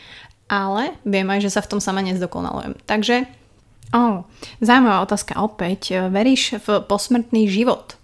Ale 0.49 0.97
viem 1.05 1.29
aj, 1.29 1.45
že 1.45 1.53
sa 1.53 1.61
v 1.61 1.77
tom 1.77 1.81
sama 1.85 2.01
nezdokonalujem. 2.01 2.81
Takže, 2.89 3.29
oh, 3.93 4.25
zaujímavá 4.65 5.05
otázka 5.05 5.37
opäť. 5.45 6.09
Veríš 6.09 6.65
v 6.65 6.81
posmrtný 6.89 7.45
život? 7.45 8.01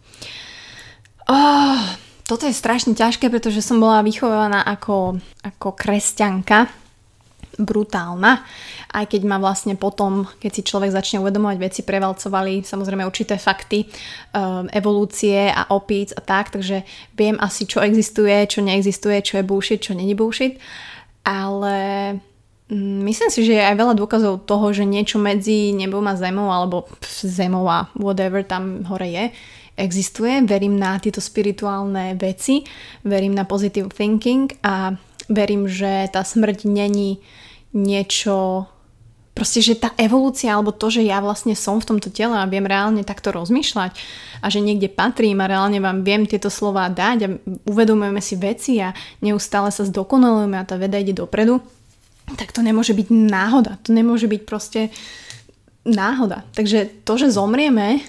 Oh, 1.32 1.80
toto 2.28 2.44
je 2.44 2.52
strašne 2.52 2.92
ťažké, 2.92 3.32
pretože 3.32 3.64
som 3.64 3.80
bola 3.80 4.04
vychovaná 4.04 4.60
ako, 4.68 5.16
ako 5.40 5.72
kresťanka 5.72 6.68
brutálna, 7.58 8.46
aj 8.94 9.04
keď 9.10 9.20
ma 9.26 9.42
vlastne 9.42 9.74
potom, 9.74 10.24
keď 10.38 10.50
si 10.54 10.62
človek 10.62 10.94
začne 10.94 11.18
uvedomovať 11.18 11.58
veci, 11.58 11.80
prevalcovali 11.82 12.62
samozrejme 12.62 13.02
určité 13.02 13.34
fakty 13.34 13.84
um, 13.84 14.70
evolúcie 14.70 15.50
a 15.50 15.74
opíc 15.74 16.14
a 16.14 16.22
tak, 16.22 16.54
takže 16.54 16.86
viem 17.18 17.34
asi, 17.42 17.66
čo 17.66 17.82
existuje, 17.82 18.46
čo 18.46 18.62
neexistuje, 18.62 19.18
čo 19.26 19.42
je 19.42 19.44
bullshit, 19.44 19.82
čo 19.82 19.98
není 19.98 20.14
bullshit, 20.14 20.62
ale 21.26 21.76
mm, 22.70 22.98
myslím 23.04 23.30
si, 23.34 23.42
že 23.42 23.58
je 23.58 23.68
aj 23.68 23.76
veľa 23.76 23.94
dôkazov 23.98 24.46
toho, 24.46 24.70
že 24.70 24.86
niečo 24.86 25.18
medzi 25.18 25.74
nebom 25.74 26.06
a 26.06 26.14
zemou, 26.14 26.54
alebo 26.54 26.86
zemou 27.26 27.66
a 27.66 27.90
whatever 27.98 28.46
tam 28.46 28.86
hore 28.86 29.10
je, 29.10 29.24
existuje. 29.78 30.42
Verím 30.46 30.74
na 30.78 30.98
tieto 30.98 31.22
spirituálne 31.22 32.18
veci, 32.18 32.66
verím 33.06 33.34
na 33.34 33.46
positive 33.46 33.90
thinking 33.94 34.50
a 34.62 34.94
verím, 35.30 35.70
že 35.70 36.08
tá 36.10 36.26
smrť 36.26 36.66
není 36.66 37.22
niečo 37.78 38.66
Proste, 39.38 39.62
že 39.62 39.78
tá 39.78 39.94
evolúcia 39.94 40.50
alebo 40.50 40.74
to, 40.74 40.90
že 40.90 41.06
ja 41.06 41.22
vlastne 41.22 41.54
som 41.54 41.78
v 41.78 41.86
tomto 41.94 42.10
tele 42.10 42.34
a 42.34 42.50
viem 42.50 42.66
reálne 42.66 43.06
takto 43.06 43.30
rozmýšľať 43.30 43.94
a 44.42 44.46
že 44.50 44.58
niekde 44.58 44.90
patrím 44.90 45.38
a 45.38 45.46
reálne 45.46 45.78
vám 45.78 46.02
viem 46.02 46.26
tieto 46.26 46.50
slova 46.50 46.90
dať 46.90 47.18
a 47.22 47.28
uvedomujeme 47.70 48.18
si 48.18 48.34
veci 48.34 48.82
a 48.82 48.90
neustále 49.22 49.70
sa 49.70 49.86
zdokonalujeme 49.86 50.58
a 50.58 50.66
tá 50.66 50.74
veda 50.74 50.98
ide 50.98 51.14
dopredu, 51.14 51.62
tak 52.34 52.50
to 52.50 52.66
nemôže 52.66 52.98
byť 52.98 53.14
náhoda. 53.14 53.78
To 53.86 53.94
nemôže 53.94 54.26
byť 54.26 54.42
proste 54.42 54.90
náhoda. 55.86 56.42
Takže 56.58 57.06
to, 57.06 57.14
že 57.14 57.30
zomrieme, 57.30 58.02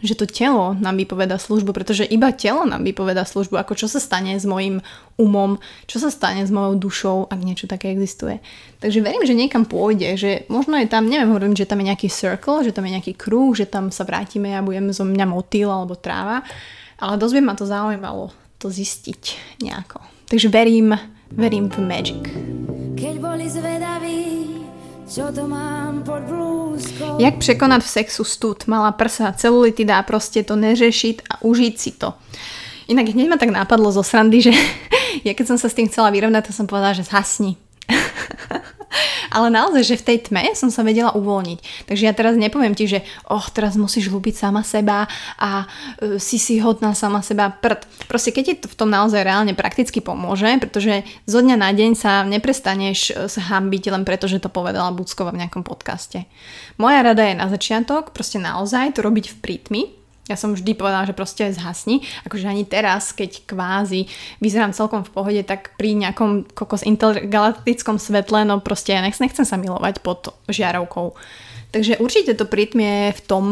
že 0.00 0.16
to 0.16 0.24
telo 0.24 0.76
nám 0.76 0.96
vypoveda 0.96 1.36
službu, 1.36 1.76
pretože 1.76 2.08
iba 2.08 2.32
telo 2.32 2.64
nám 2.64 2.84
vypoveda 2.84 3.24
službu, 3.28 3.60
ako 3.60 3.76
čo 3.76 3.86
sa 3.86 4.00
stane 4.00 4.36
s 4.36 4.48
mojim 4.48 4.80
umom, 5.20 5.60
čo 5.84 6.00
sa 6.00 6.08
stane 6.08 6.44
s 6.44 6.50
mojou 6.50 6.80
dušou, 6.80 7.18
ak 7.28 7.40
niečo 7.40 7.68
také 7.68 7.92
existuje. 7.92 8.40
Takže 8.80 9.04
verím, 9.04 9.24
že 9.28 9.36
niekam 9.36 9.68
pôjde, 9.68 10.16
že 10.16 10.30
možno 10.48 10.80
je 10.80 10.88
tam, 10.88 11.04
neviem, 11.06 11.28
hovorím, 11.28 11.52
že 11.52 11.68
tam 11.68 11.84
je 11.84 11.88
nejaký 11.92 12.08
circle, 12.08 12.64
že 12.64 12.72
tam 12.72 12.88
je 12.88 12.96
nejaký 12.96 13.12
kruh, 13.16 13.52
že 13.52 13.68
tam 13.68 13.92
sa 13.92 14.08
vrátime 14.08 14.56
a 14.56 14.64
budeme 14.64 14.90
zo 14.96 15.04
mňa 15.04 15.26
motýl 15.28 15.68
alebo 15.68 15.94
tráva, 15.96 16.40
ale 16.96 17.20
dosť 17.20 17.34
by 17.36 17.42
ma 17.44 17.54
to 17.56 17.64
zaujímalo 17.68 18.32
to 18.60 18.68
zistiť 18.68 19.22
nejako. 19.64 20.04
Takže 20.28 20.52
verím, 20.52 20.92
verím 21.32 21.72
v 21.72 21.78
magic. 21.80 22.22
Keď 23.00 23.14
boli 23.16 23.48
zvedaví, 23.48 24.09
Jak 27.18 27.34
překonat 27.38 27.82
v 27.82 27.88
sexu 27.88 28.24
stud, 28.24 28.66
malá 28.66 28.92
prsa, 28.92 29.32
celulitida, 29.32 30.02
proste 30.02 30.42
to 30.42 30.56
neřešiť 30.56 31.22
a 31.30 31.42
užiť 31.42 31.74
si 31.78 31.90
to. 31.98 32.14
Inak 32.86 33.10
hneď 33.10 33.26
ma 33.30 33.36
tak 33.38 33.50
nápadlo 33.50 33.90
zo 33.90 34.06
srandy, 34.06 34.42
že 34.42 34.54
ja 35.26 35.34
keď 35.34 35.46
som 35.46 35.58
sa 35.58 35.66
s 35.66 35.74
tým 35.74 35.90
chcela 35.90 36.14
vyrovnať, 36.14 36.46
to 36.46 36.52
som 36.54 36.70
povedala, 36.70 36.94
že 36.94 37.06
zhasni. 37.06 37.58
Ale 39.30 39.48
naozaj, 39.48 39.82
že 39.86 40.00
v 40.00 40.06
tej 40.06 40.18
tme 40.28 40.42
som 40.58 40.68
sa 40.68 40.82
vedela 40.82 41.14
uvoľniť. 41.14 41.86
Takže 41.86 42.02
ja 42.04 42.12
teraz 42.14 42.34
nepoviem 42.34 42.74
ti, 42.74 42.90
že 42.90 43.06
oh, 43.30 43.46
teraz 43.50 43.78
musíš 43.78 44.10
ľúbiť 44.10 44.34
sama 44.34 44.66
seba 44.66 45.06
a 45.38 45.64
uh, 45.64 46.18
si 46.18 46.36
si 46.36 46.58
hodná 46.58 46.92
sama 46.92 47.22
seba 47.22 47.54
prd. 47.54 47.86
Proste 48.10 48.34
keď 48.34 48.42
ti 48.42 48.54
to 48.60 48.66
v 48.66 48.78
tom 48.78 48.90
naozaj 48.90 49.22
reálne 49.22 49.54
prakticky 49.54 50.02
pomôže, 50.02 50.50
pretože 50.58 51.06
zo 51.24 51.38
dňa 51.38 51.56
na 51.56 51.70
deň 51.70 51.90
sa 51.94 52.26
neprestaneš 52.26 52.98
e, 53.14 53.30
sa 53.30 53.42
hambiť 53.54 53.94
len 53.94 54.02
preto, 54.02 54.26
že 54.26 54.42
to 54.42 54.50
povedala 54.50 54.90
Buckova 54.90 55.30
v 55.30 55.46
nejakom 55.46 55.62
podcaste. 55.62 56.26
Moja 56.80 57.06
rada 57.06 57.22
je 57.22 57.38
na 57.38 57.46
začiatok 57.46 58.10
proste 58.10 58.42
naozaj 58.42 58.98
to 58.98 59.00
robiť 59.06 59.30
v 59.30 59.36
prítmi, 59.38 59.82
ja 60.30 60.38
som 60.38 60.54
vždy 60.54 60.72
povedala, 60.78 61.04
že 61.04 61.18
proste 61.18 61.50
zhasni. 61.50 62.06
Akože 62.22 62.46
ani 62.46 62.62
teraz, 62.62 63.10
keď 63.10 63.44
kvázi 63.50 64.06
vyzerám 64.38 64.70
celkom 64.70 65.02
v 65.02 65.10
pohode, 65.10 65.42
tak 65.42 65.74
pri 65.74 65.98
nejakom 65.98 66.46
kokos 66.54 66.86
intergalaktickom 66.86 67.98
svetle, 67.98 68.46
no 68.46 68.62
proste 68.62 68.94
ja 68.94 69.02
nechcem 69.02 69.44
sa 69.44 69.56
milovať 69.58 70.00
pod 70.00 70.32
žiarovkou. 70.46 71.18
Takže 71.70 71.98
určite 72.02 72.34
to 72.38 72.46
pritmie 72.46 73.10
v 73.14 73.20
tom 73.26 73.44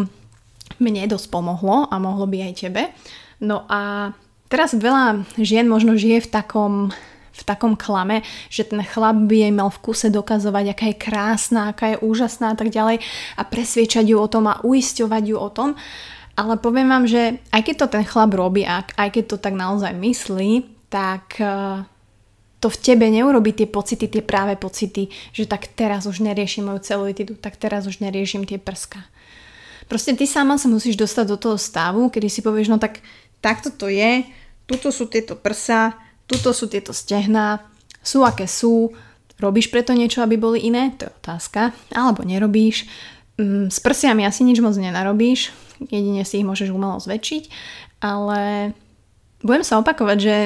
mne 0.78 1.10
dosť 1.10 1.26
pomohlo 1.34 1.90
a 1.90 1.94
mohlo 1.98 2.26
by 2.30 2.50
aj 2.50 2.54
tebe. 2.62 2.82
No 3.42 3.66
a 3.66 4.12
teraz 4.50 4.74
veľa 4.74 5.26
žien 5.38 5.66
možno 5.66 5.98
žije 5.98 6.26
v 6.26 6.30
takom 6.30 6.74
v 7.38 7.42
takom 7.46 7.78
klame, 7.78 8.26
že 8.50 8.66
ten 8.66 8.82
chlap 8.82 9.14
by 9.30 9.46
jej 9.46 9.52
mal 9.54 9.70
v 9.70 9.78
kuse 9.78 10.10
dokazovať, 10.10 10.74
aká 10.74 10.84
je 10.90 10.96
krásna, 10.98 11.70
aká 11.70 11.94
je 11.94 12.02
úžasná 12.02 12.52
a 12.52 12.58
tak 12.58 12.74
ďalej 12.74 12.98
a 13.38 13.42
presviečať 13.46 14.10
ju 14.10 14.18
o 14.18 14.26
tom 14.26 14.50
a 14.50 14.58
uisťovať 14.66 15.22
ju 15.22 15.36
o 15.38 15.50
tom. 15.54 15.78
Ale 16.38 16.54
poviem 16.54 16.86
vám, 16.86 17.10
že 17.10 17.42
aj 17.50 17.62
keď 17.66 17.74
to 17.82 17.86
ten 17.98 18.04
chlap 18.06 18.30
robí 18.30 18.62
a 18.62 18.86
aj 18.86 19.10
keď 19.10 19.24
to 19.34 19.36
tak 19.42 19.58
naozaj 19.58 19.90
myslí, 19.90 20.70
tak 20.86 21.34
eh, 21.42 21.82
to 22.62 22.70
v 22.70 22.78
tebe 22.78 23.10
neurobi 23.10 23.50
tie 23.50 23.66
pocity, 23.66 24.06
tie 24.06 24.22
práve 24.22 24.54
pocity, 24.54 25.10
že 25.34 25.50
tak 25.50 25.66
teraz 25.74 26.06
už 26.06 26.22
neriešim 26.22 26.70
moju 26.70 26.78
celulitidu, 26.82 27.34
tak 27.34 27.58
teraz 27.58 27.90
už 27.90 27.98
neriešim 27.98 28.46
tie 28.46 28.62
prska. 28.62 29.02
Proste 29.90 30.14
ty 30.14 30.30
sama 30.30 30.62
sa 30.62 30.70
musíš 30.70 30.94
dostať 30.94 31.26
do 31.26 31.36
toho 31.40 31.56
stavu, 31.58 32.06
kedy 32.06 32.30
si 32.30 32.40
povieš, 32.44 32.70
no 32.70 32.78
tak 32.78 33.02
takto 33.42 33.74
to 33.74 33.90
je, 33.90 34.22
tuto 34.68 34.94
sú 34.94 35.10
tieto 35.10 35.34
prsa, 35.34 35.96
tuto 36.28 36.54
sú 36.54 36.70
tieto 36.70 36.92
stehná, 36.92 37.66
sú 38.04 38.22
aké 38.22 38.44
sú, 38.44 38.92
robíš 39.40 39.72
preto 39.72 39.96
niečo, 39.96 40.20
aby 40.20 40.36
boli 40.36 40.66
iné? 40.66 40.92
To 41.00 41.08
je 41.08 41.14
otázka. 41.24 41.72
Alebo 41.94 42.26
nerobíš. 42.26 42.84
Mm, 43.38 43.70
s 43.70 43.78
prsiami 43.80 44.26
asi 44.26 44.44
nič 44.44 44.60
moc 44.60 44.76
nenarobíš, 44.76 45.54
jedine 45.86 46.26
si 46.26 46.42
ich 46.42 46.48
môžeš 46.48 46.74
umelo 46.74 46.98
zväčšiť, 46.98 47.44
ale 48.02 48.72
budem 49.42 49.64
sa 49.64 49.78
opakovať, 49.78 50.18
že 50.18 50.36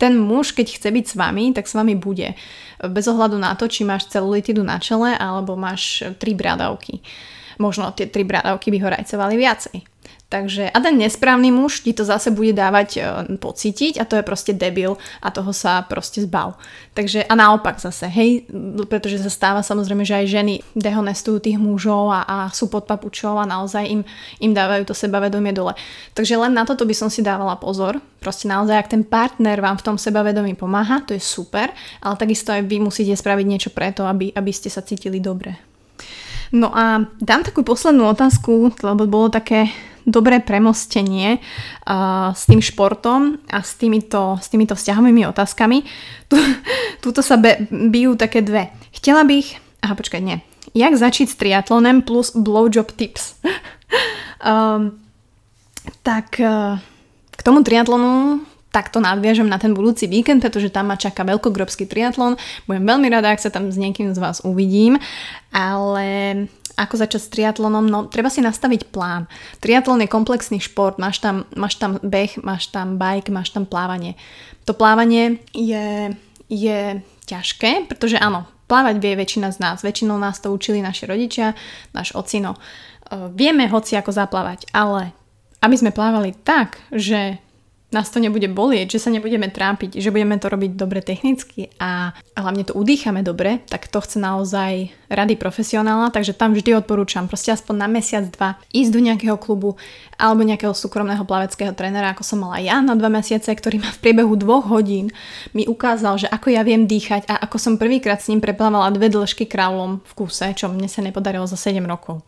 ten 0.00 0.16
muž, 0.16 0.56
keď 0.56 0.80
chce 0.80 0.88
byť 0.88 1.04
s 1.12 1.14
vami, 1.18 1.52
tak 1.52 1.68
s 1.68 1.76
vami 1.76 1.92
bude. 1.92 2.32
Bez 2.80 3.04
ohľadu 3.04 3.36
na 3.36 3.52
to, 3.52 3.68
či 3.68 3.84
máš 3.84 4.08
celulitidu 4.08 4.64
na 4.64 4.80
čele 4.80 5.12
alebo 5.12 5.60
máš 5.60 6.00
tri 6.16 6.32
bradavky. 6.32 7.04
Možno 7.60 7.92
tie 7.92 8.08
tri 8.08 8.24
bradavky 8.24 8.72
by 8.72 8.78
ho 8.80 8.88
rajcovali 8.88 9.36
viacej. 9.36 9.89
Takže 10.30 10.70
a 10.70 10.78
ten 10.78 10.94
nesprávny 10.94 11.50
muž 11.50 11.82
ti 11.82 11.90
to 11.90 12.06
zase 12.06 12.30
bude 12.30 12.54
dávať 12.54 12.88
e, 12.94 13.00
pocítiť 13.34 13.98
a 13.98 14.06
to 14.06 14.14
je 14.14 14.22
proste 14.22 14.54
debil 14.54 14.94
a 15.18 15.34
toho 15.34 15.50
sa 15.50 15.82
proste 15.82 16.22
zbav. 16.22 16.54
Takže 16.94 17.26
a 17.26 17.34
naopak 17.34 17.82
zase, 17.82 18.06
hej, 18.06 18.46
pretože 18.86 19.18
sa 19.18 19.26
stáva 19.26 19.66
samozrejme, 19.66 20.06
že 20.06 20.22
aj 20.22 20.30
ženy 20.30 20.54
dehonestujú 20.78 21.42
tých 21.42 21.58
mužov 21.58 22.14
a, 22.14 22.22
a 22.22 22.36
sú 22.54 22.70
pod 22.70 22.86
papučou 22.86 23.42
a 23.42 23.44
naozaj 23.50 23.82
im, 23.90 24.06
im 24.38 24.54
dávajú 24.54 24.86
to 24.86 24.94
sebavedomie 24.94 25.50
dole. 25.50 25.74
Takže 26.14 26.38
len 26.38 26.54
na 26.54 26.62
toto 26.62 26.86
by 26.86 26.94
som 26.94 27.10
si 27.10 27.26
dávala 27.26 27.58
pozor. 27.58 27.98
Proste 28.22 28.46
naozaj, 28.46 28.86
ak 28.86 28.92
ten 28.94 29.02
partner 29.02 29.58
vám 29.58 29.82
v 29.82 29.86
tom 29.90 29.96
sebavedomí 29.98 30.54
pomáha, 30.54 31.02
to 31.02 31.10
je 31.10 31.22
super, 31.22 31.74
ale 31.98 32.14
takisto 32.14 32.54
aj 32.54 32.70
vy 32.70 32.78
musíte 32.78 33.18
spraviť 33.18 33.46
niečo 33.50 33.70
preto, 33.74 34.06
aby, 34.06 34.30
aby 34.30 34.52
ste 34.54 34.70
sa 34.70 34.86
cítili 34.86 35.18
dobre. 35.18 35.58
No 36.54 36.70
a 36.70 37.02
dám 37.18 37.42
takú 37.42 37.66
poslednú 37.66 38.10
otázku, 38.10 38.74
lebo 38.82 39.10
bolo 39.10 39.30
také 39.30 39.70
dobré 40.06 40.40
premostenie 40.40 41.38
uh, 41.38 42.32
s 42.32 42.46
tým 42.46 42.60
športom 42.60 43.40
a 43.50 43.60
s 43.60 43.76
týmito, 43.76 44.38
s 44.40 44.48
týmito 44.48 44.74
vzťahovými 44.74 45.26
otázkami. 45.28 45.82
Tu, 46.28 46.36
tuto 47.04 47.20
sa 47.20 47.36
be, 47.36 47.64
bijú 47.70 48.16
také 48.16 48.40
dve. 48.44 48.72
Chcela 48.96 49.24
bych... 49.24 49.60
Aha, 49.80 49.96
počkaj, 49.96 50.20
nie. 50.20 50.44
Jak 50.76 50.94
začít 50.94 51.32
s 51.32 51.40
triatlonem 51.40 52.02
plus 52.04 52.36
blowjob 52.36 52.92
tips? 52.92 53.40
um, 54.44 54.92
tak 56.04 56.36
uh, 56.38 56.76
k 57.32 57.40
tomu 57.42 57.64
triatlonu 57.64 58.44
takto 58.70 59.02
nadviažem 59.02 59.50
na 59.50 59.58
ten 59.58 59.74
budúci 59.74 60.06
víkend, 60.06 60.38
pretože 60.40 60.70
tam 60.70 60.94
ma 60.94 60.96
čaká 60.96 61.26
veľkogrobský 61.26 61.90
triatlon. 61.90 62.38
Budem 62.70 62.86
veľmi 62.86 63.10
rada, 63.10 63.34
ak 63.34 63.42
sa 63.42 63.50
tam 63.50 63.68
s 63.68 63.76
niekým 63.76 64.14
z 64.14 64.18
vás 64.22 64.46
uvidím, 64.46 64.96
ale 65.50 66.46
ako 66.80 66.96
začať 66.96 67.20
s 67.20 67.32
triatlonom? 67.32 67.84
No, 67.84 68.08
treba 68.08 68.32
si 68.32 68.40
nastaviť 68.40 68.88
plán. 68.88 69.28
Triatlon 69.60 70.00
je 70.00 70.08
komplexný 70.08 70.58
šport, 70.64 70.96
máš 70.96 71.20
tam, 71.20 71.44
máš 71.52 71.76
tam 71.76 72.00
beh, 72.00 72.40
máš 72.40 72.72
tam 72.72 72.96
bike, 72.96 73.28
máš 73.28 73.52
tam 73.52 73.68
plávanie. 73.68 74.16
To 74.64 74.72
plávanie 74.72 75.44
je, 75.52 76.16
je 76.48 77.04
ťažké, 77.28 77.84
pretože 77.86 78.16
áno, 78.16 78.48
plávať 78.70 78.96
vie 79.02 79.18
väčšina 79.18 79.52
z 79.52 79.58
nás. 79.60 79.84
Väčšinou 79.84 80.16
nás 80.16 80.40
to 80.40 80.48
učili 80.54 80.80
naši 80.80 81.04
rodičia, 81.04 81.58
náš 81.92 82.16
ocino. 82.16 82.56
E, 82.56 82.58
vieme 83.34 83.68
hoci 83.68 83.98
ako 84.00 84.14
zaplávať, 84.14 84.70
ale 84.72 85.12
aby 85.60 85.76
sme 85.76 85.92
plávali 85.92 86.32
tak, 86.32 86.80
že 86.88 87.42
nás 87.90 88.06
to 88.10 88.22
nebude 88.22 88.46
bolieť, 88.54 88.96
že 88.96 89.02
sa 89.02 89.10
nebudeme 89.10 89.50
trápiť, 89.50 89.98
že 89.98 90.14
budeme 90.14 90.38
to 90.38 90.46
robiť 90.46 90.78
dobre 90.78 91.02
technicky 91.02 91.74
a 91.82 92.14
hlavne 92.38 92.62
to 92.62 92.78
udýchame 92.78 93.26
dobre, 93.26 93.66
tak 93.66 93.90
to 93.90 93.98
chce 93.98 94.22
naozaj 94.22 94.94
rady 95.10 95.34
profesionála, 95.34 96.14
takže 96.14 96.38
tam 96.38 96.54
vždy 96.54 96.78
odporúčam 96.78 97.26
proste 97.26 97.50
aspoň 97.50 97.74
na 97.82 97.88
mesiac, 97.90 98.30
dva 98.30 98.62
ísť 98.70 98.90
do 98.94 99.00
nejakého 99.02 99.34
klubu 99.42 99.74
alebo 100.14 100.46
nejakého 100.46 100.70
súkromného 100.70 101.26
plaveckého 101.26 101.74
trénera, 101.74 102.14
ako 102.14 102.22
som 102.22 102.38
mala 102.46 102.62
ja 102.62 102.78
na 102.78 102.94
dva 102.94 103.10
mesiace, 103.10 103.50
ktorý 103.50 103.82
ma 103.82 103.90
v 103.90 103.98
priebehu 103.98 104.38
dvoch 104.38 104.70
hodín 104.70 105.10
mi 105.50 105.66
ukázal, 105.66 106.22
že 106.22 106.30
ako 106.30 106.54
ja 106.54 106.62
viem 106.62 106.86
dýchať 106.86 107.26
a 107.26 107.42
ako 107.42 107.58
som 107.58 107.74
prvýkrát 107.74 108.22
s 108.22 108.30
ním 108.30 108.38
preplávala 108.38 108.94
dve 108.94 109.10
dĺžky 109.10 109.50
kráľom 109.50 109.98
v 110.06 110.12
kuse, 110.14 110.54
čo 110.54 110.70
mne 110.70 110.86
sa 110.86 111.02
nepodarilo 111.02 111.50
za 111.50 111.58
7 111.58 111.82
rokov. 111.90 112.22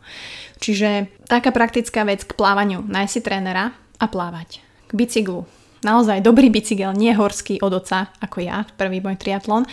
Čiže 0.59 1.07
taká 1.31 1.55
praktická 1.55 2.03
vec 2.03 2.27
k 2.27 2.35
plávaniu. 2.35 2.83
Nájsť 2.83 3.13
si 3.15 3.21
trénera 3.23 3.75
a 3.99 4.07
plávať 4.11 4.72
bicyklu. 4.95 5.45
Naozaj 5.83 6.23
dobrý 6.23 6.47
bicykel, 6.47 6.95
nie 6.95 7.11
horský 7.11 7.59
od 7.59 7.75
oca, 7.75 8.15
ako 8.23 8.39
ja, 8.39 8.63
prvý 8.79 9.03
môj 9.03 9.19
triatlon, 9.19 9.67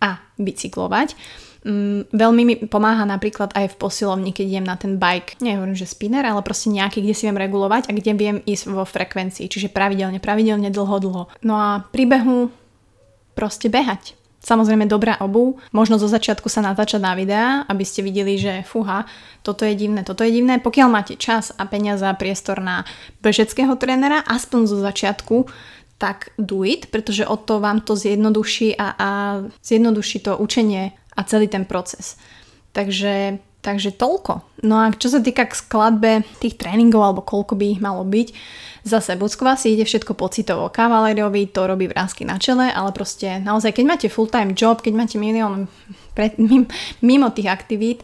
a 0.00 0.16
bicyklovať. 0.40 1.12
Mm, 1.60 2.08
veľmi 2.08 2.42
mi 2.48 2.54
pomáha 2.64 3.04
napríklad 3.04 3.52
aj 3.52 3.76
v 3.76 3.78
posilovni, 3.78 4.32
keď 4.32 4.46
idem 4.48 4.66
na 4.66 4.80
ten 4.80 4.96
bike, 4.96 5.36
nehovorím, 5.44 5.76
že 5.76 5.84
spinner, 5.84 6.24
ale 6.24 6.40
proste 6.40 6.72
nejaký, 6.72 7.04
kde 7.04 7.12
si 7.12 7.28
viem 7.28 7.36
regulovať 7.36 7.92
a 7.92 7.96
kde 7.96 8.12
viem 8.16 8.36
ísť 8.40 8.72
vo 8.72 8.88
frekvencii, 8.88 9.44
čiže 9.44 9.68
pravidelne, 9.68 10.24
pravidelne, 10.24 10.72
dlho, 10.72 10.96
dlho. 10.96 11.22
No 11.44 11.54
a 11.60 11.84
pri 11.92 12.08
behu 12.08 12.48
proste 13.36 13.68
behať. 13.68 14.16
Samozrejme 14.40 14.88
dobrá 14.88 15.20
obu, 15.20 15.60
možno 15.68 16.00
zo 16.00 16.08
začiatku 16.08 16.48
sa 16.48 16.64
natáčať 16.64 16.96
na 16.96 17.12
videá, 17.12 17.68
aby 17.68 17.84
ste 17.84 18.00
videli, 18.00 18.40
že 18.40 18.64
fuha, 18.64 19.04
toto 19.44 19.68
je 19.68 19.76
divné, 19.76 20.00
toto 20.00 20.24
je 20.24 20.32
divné. 20.32 20.56
Pokiaľ 20.56 20.88
máte 20.88 21.14
čas 21.20 21.52
a 21.60 21.68
peniaze 21.68 22.08
a 22.08 22.16
priestor 22.16 22.56
na 22.64 22.88
bežeckého 23.20 23.76
trénera, 23.76 24.24
aspoň 24.24 24.60
zo 24.64 24.78
začiatku, 24.80 25.44
tak 26.00 26.32
do 26.40 26.64
it, 26.64 26.88
pretože 26.88 27.28
o 27.28 27.36
to 27.36 27.60
vám 27.60 27.84
to 27.84 27.92
zjednoduší 27.92 28.80
a, 28.80 28.86
a 28.96 29.08
zjednoduší 29.60 30.24
to 30.24 30.40
učenie 30.40 30.96
a 31.16 31.20
celý 31.28 31.44
ten 31.44 31.68
proces. 31.68 32.16
Takže, 32.72 33.38
takže 33.60 33.96
toľko. 33.96 34.64
No 34.64 34.80
a 34.80 34.92
čo 34.92 35.12
sa 35.12 35.20
týka 35.20 35.48
k 35.48 35.56
skladbe 35.56 36.12
tých 36.40 36.56
tréningov, 36.56 37.00
alebo 37.04 37.22
koľko 37.24 37.56
by 37.56 37.64
ich 37.76 37.80
malo 37.80 38.04
byť, 38.04 38.28
zase 38.84 39.16
Buckova 39.16 39.56
si 39.56 39.76
ide 39.76 39.84
všetko 39.84 40.16
pocitovo. 40.16 40.72
Kavalérovi 40.72 41.48
to 41.52 41.68
robí 41.68 41.88
vrázky 41.88 42.24
na 42.24 42.40
čele, 42.40 42.72
ale 42.72 42.90
proste 42.96 43.40
naozaj, 43.40 43.76
keď 43.76 43.84
máte 43.84 44.06
full-time 44.08 44.56
job, 44.56 44.80
keď 44.80 44.92
máte 44.96 45.16
milión 45.20 45.68
pred, 46.16 46.36
mimo 47.04 47.28
tých 47.32 47.48
aktivít, 47.52 48.00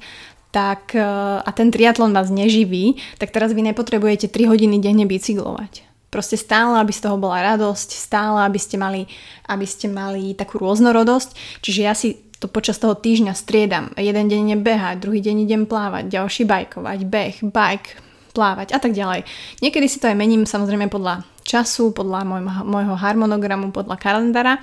tak, 0.53 0.97
e, 0.97 1.05
a 1.41 1.51
ten 1.53 1.69
triatlon 1.69 2.17
vás 2.17 2.33
neživí, 2.33 2.97
tak 3.21 3.33
teraz 3.33 3.53
vy 3.53 3.61
nepotrebujete 3.73 4.33
3 4.33 4.49
hodiny 4.49 4.81
denne 4.81 5.05
bicyklovať. 5.05 5.85
Proste 6.07 6.41
stále, 6.41 6.81
aby 6.81 6.97
z 6.97 7.05
toho 7.05 7.21
bola 7.21 7.45
radosť, 7.45 7.93
stále, 7.93 8.41
aby 8.47 8.57
ste 8.57 8.81
mali, 8.81 9.05
aby 9.53 9.67
ste 9.69 9.91
mali 9.91 10.33
takú 10.33 10.57
rôznorodosť. 10.63 11.61
Čiže 11.61 11.81
ja 11.83 11.93
si 11.93 12.17
to 12.39 12.47
počas 12.47 12.77
toho 12.77 12.93
týždňa 12.93 13.33
striedam. 13.33 13.93
Jeden 13.97 14.29
deň 14.29 14.41
idem 14.53 14.63
behať, 14.63 15.01
druhý 15.01 15.25
deň 15.25 15.37
idem 15.49 15.63
plávať, 15.65 16.13
ďalší 16.13 16.45
bajkovať, 16.45 16.99
beh, 17.09 17.37
bike, 17.49 17.91
plávať 18.37 18.77
a 18.77 18.79
tak 18.79 18.93
ďalej. 18.93 19.25
Niekedy 19.65 19.87
si 19.89 19.97
to 19.97 20.13
aj 20.13 20.17
mením 20.21 20.45
samozrejme 20.45 20.93
podľa 20.93 21.25
času, 21.47 21.95
podľa 21.97 22.27
môjho, 22.67 22.95
harmonogramu, 22.99 23.71
podľa 23.73 23.97
kalendára, 23.97 24.61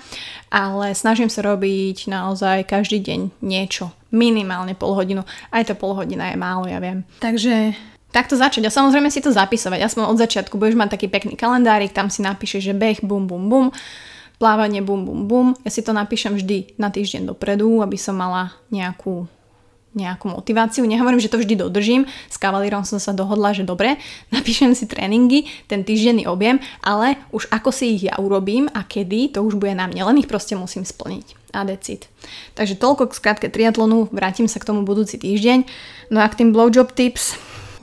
ale 0.52 0.94
snažím 0.94 1.32
sa 1.32 1.42
robiť 1.42 2.12
naozaj 2.12 2.70
každý 2.70 3.00
deň 3.02 3.20
niečo. 3.42 3.90
Minimálne 4.14 4.78
pol 4.78 4.94
hodinu. 4.94 5.26
Aj 5.50 5.64
to 5.66 5.74
pol 5.74 5.98
hodina 5.98 6.30
je 6.30 6.38
málo, 6.38 6.70
ja 6.70 6.78
viem. 6.78 7.08
Takže 7.18 7.74
takto 8.14 8.38
začať 8.38 8.70
a 8.70 8.76
samozrejme 8.76 9.10
si 9.10 9.24
to 9.24 9.34
zapisovať. 9.34 9.82
Aspoň 9.82 10.04
od 10.06 10.22
začiatku 10.22 10.60
budeš 10.62 10.78
mať 10.78 11.00
taký 11.00 11.08
pekný 11.10 11.34
kalendárik, 11.34 11.96
tam 11.96 12.14
si 12.14 12.22
napíšeš, 12.22 12.70
že 12.70 12.74
beh, 12.78 13.02
bum, 13.02 13.26
bum, 13.26 13.50
bum, 13.50 13.68
plávanie, 14.38 14.82
bum, 14.82 15.06
bum, 15.06 15.28
bum. 15.28 15.48
Ja 15.65 15.72
si 15.74 15.82
to 15.86 15.91
napíšem 15.91 16.38
vždy 16.38 16.78
na 16.78 16.89
týždeň 16.89 17.34
dopredu, 17.34 17.82
aby 17.82 17.98
som 17.98 18.17
mala 18.17 18.54
nejakú 18.69 19.30
nejakú 19.93 20.26
motiváciu. 20.26 20.84
Nehovorím, 20.89 21.22
že 21.22 21.30
to 21.30 21.38
vždy 21.38 21.54
dodržím. 21.54 22.10
S 22.28 22.41
kavalírom 22.41 22.82
som 22.82 22.98
sa 22.98 23.13
dohodla, 23.13 23.54
že 23.54 23.63
dobre, 23.63 24.02
napíšem 24.36 24.74
si 24.74 24.89
tréningy, 24.89 25.46
ten 25.69 25.86
týždenný 25.86 26.26
objem, 26.26 26.58
ale 26.82 27.22
už 27.30 27.48
ako 27.54 27.69
si 27.69 27.98
ich 27.98 28.10
ja 28.10 28.17
urobím 28.17 28.67
a 28.74 28.84
kedy, 28.84 29.38
to 29.38 29.46
už 29.46 29.56
bude 29.62 29.78
na 29.78 29.86
mne. 29.86 30.02
Len 30.10 30.19
ich 30.19 30.30
proste 30.30 30.58
musím 30.58 30.84
splniť. 30.84 31.54
A 31.54 31.62
decid. 31.69 32.10
Takže 32.58 32.82
toľko 32.82 33.13
k 33.13 33.17
skratke 33.22 33.48
triatlonu, 33.54 34.10
vrátim 34.10 34.50
sa 34.50 34.58
k 34.58 34.65
tomu 34.65 34.82
budúci 34.82 35.22
týždeň. 35.22 35.69
No 36.10 36.26
a 36.26 36.26
k 36.26 36.41
tým 36.41 36.50
blowjob 36.50 36.98
tips, 36.98 37.38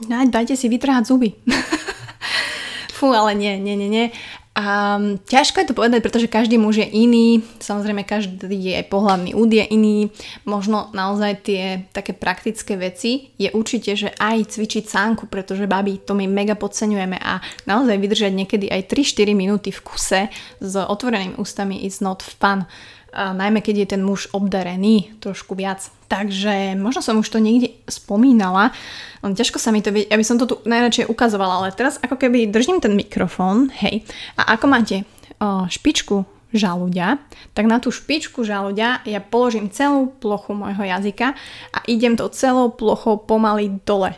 dajte 0.07 0.59
si 0.59 0.67
vytrhať 0.67 1.07
zuby. 1.07 1.39
Fú, 3.01 3.15
ale 3.15 3.33
nie, 3.33 3.55
nie, 3.57 3.79
nie, 3.79 3.87
nie. 3.87 4.05
A 4.51 4.99
ťažko 5.31 5.63
je 5.63 5.67
to 5.71 5.77
povedať, 5.79 6.03
pretože 6.03 6.27
každý 6.27 6.59
muž 6.59 6.83
je 6.83 6.87
iný, 6.91 7.39
samozrejme 7.63 8.03
každý 8.03 8.51
je 8.51 8.83
pohľadný 8.83 9.31
úd 9.31 9.47
je 9.47 9.63
iný, 9.63 10.11
možno 10.43 10.91
naozaj 10.91 11.47
tie 11.47 11.87
také 11.95 12.11
praktické 12.11 12.75
veci 12.75 13.31
je 13.39 13.47
určite, 13.47 13.95
že 13.95 14.11
aj 14.19 14.51
cvičiť 14.51 14.91
sánku, 14.91 15.31
pretože 15.31 15.71
babi, 15.71 16.03
to 16.03 16.11
my 16.19 16.27
mega 16.27 16.59
podceňujeme 16.59 17.15
a 17.15 17.39
naozaj 17.63 17.95
vydržať 17.95 18.31
niekedy 18.35 18.67
aj 18.67 18.91
3-4 18.91 19.39
minúty 19.39 19.71
v 19.71 19.83
kuse 19.87 20.21
s 20.59 20.73
otvorenými 20.75 21.39
ústami 21.39 21.87
is 21.87 22.03
not 22.03 22.19
fun. 22.19 22.67
A 23.15 23.31
najmä 23.31 23.63
keď 23.63 23.87
je 23.87 23.87
ten 23.95 24.03
muž 24.03 24.27
obdarený 24.35 25.15
trošku 25.23 25.55
viac. 25.55 25.87
Takže 26.11 26.75
možno 26.75 26.99
som 26.99 27.23
už 27.23 27.31
to 27.31 27.39
niekde 27.39 27.71
spomínala, 27.87 28.75
len 29.23 29.31
ťažko 29.31 29.63
sa 29.63 29.71
mi 29.71 29.79
to 29.79 29.95
vie, 29.95 30.03
aby 30.11 30.27
som 30.27 30.35
to 30.35 30.43
tu 30.43 30.59
najradšej 30.67 31.07
ukazovala, 31.07 31.63
ale 31.63 31.71
teraz 31.71 31.95
ako 32.03 32.19
keby 32.19 32.51
držím 32.51 32.83
ten 32.83 32.99
mikrofón, 32.99 33.71
hej, 33.79 34.03
a 34.35 34.59
ako 34.59 34.65
máte 34.67 35.07
o, 35.39 35.71
špičku 35.71 36.27
žalúďa, 36.51 37.15
tak 37.55 37.63
na 37.63 37.79
tú 37.79 37.95
špičku 37.95 38.43
žalúďa 38.43 39.07
ja 39.07 39.23
položím 39.23 39.71
celú 39.71 40.11
plochu 40.11 40.51
môjho 40.51 40.83
jazyka 40.83 41.31
a 41.71 41.79
idem 41.87 42.19
to 42.19 42.27
celou 42.35 42.75
plochou 42.75 43.15
pomaly 43.15 43.79
dole. 43.87 44.11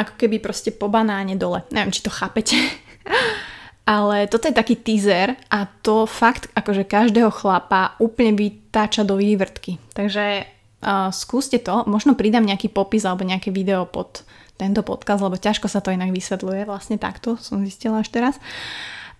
Ako 0.00 0.16
keby 0.16 0.40
proste 0.40 0.72
po 0.72 0.88
banáne 0.88 1.36
dole. 1.36 1.62
Neviem, 1.70 1.92
či 1.92 2.02
to 2.02 2.10
chápete. 2.10 2.56
Ale 3.84 4.32
toto 4.32 4.48
je 4.48 4.56
taký 4.56 4.80
teaser 4.80 5.36
a 5.52 5.68
to 5.68 6.08
fakt 6.08 6.48
akože 6.56 6.88
každého 6.88 7.28
chlapa 7.28 8.00
úplne 8.00 8.32
vytáča 8.32 9.04
do 9.04 9.20
vývrtky. 9.20 9.76
Takže 9.92 10.54
uh, 10.84 11.08
skúste 11.08 11.56
to, 11.56 11.88
možno 11.88 12.12
pridám 12.12 12.44
nejaký 12.44 12.68
popis 12.68 13.08
alebo 13.08 13.24
nejaké 13.24 13.48
video 13.48 13.88
pod 13.88 14.22
tento 14.54 14.84
podcast, 14.84 15.24
lebo 15.24 15.40
ťažko 15.40 15.66
sa 15.66 15.82
to 15.82 15.90
inak 15.90 16.14
vysvetľuje, 16.14 16.68
vlastne 16.68 17.00
takto 17.00 17.40
som 17.40 17.64
zistila 17.64 18.04
až 18.04 18.12
teraz. 18.12 18.34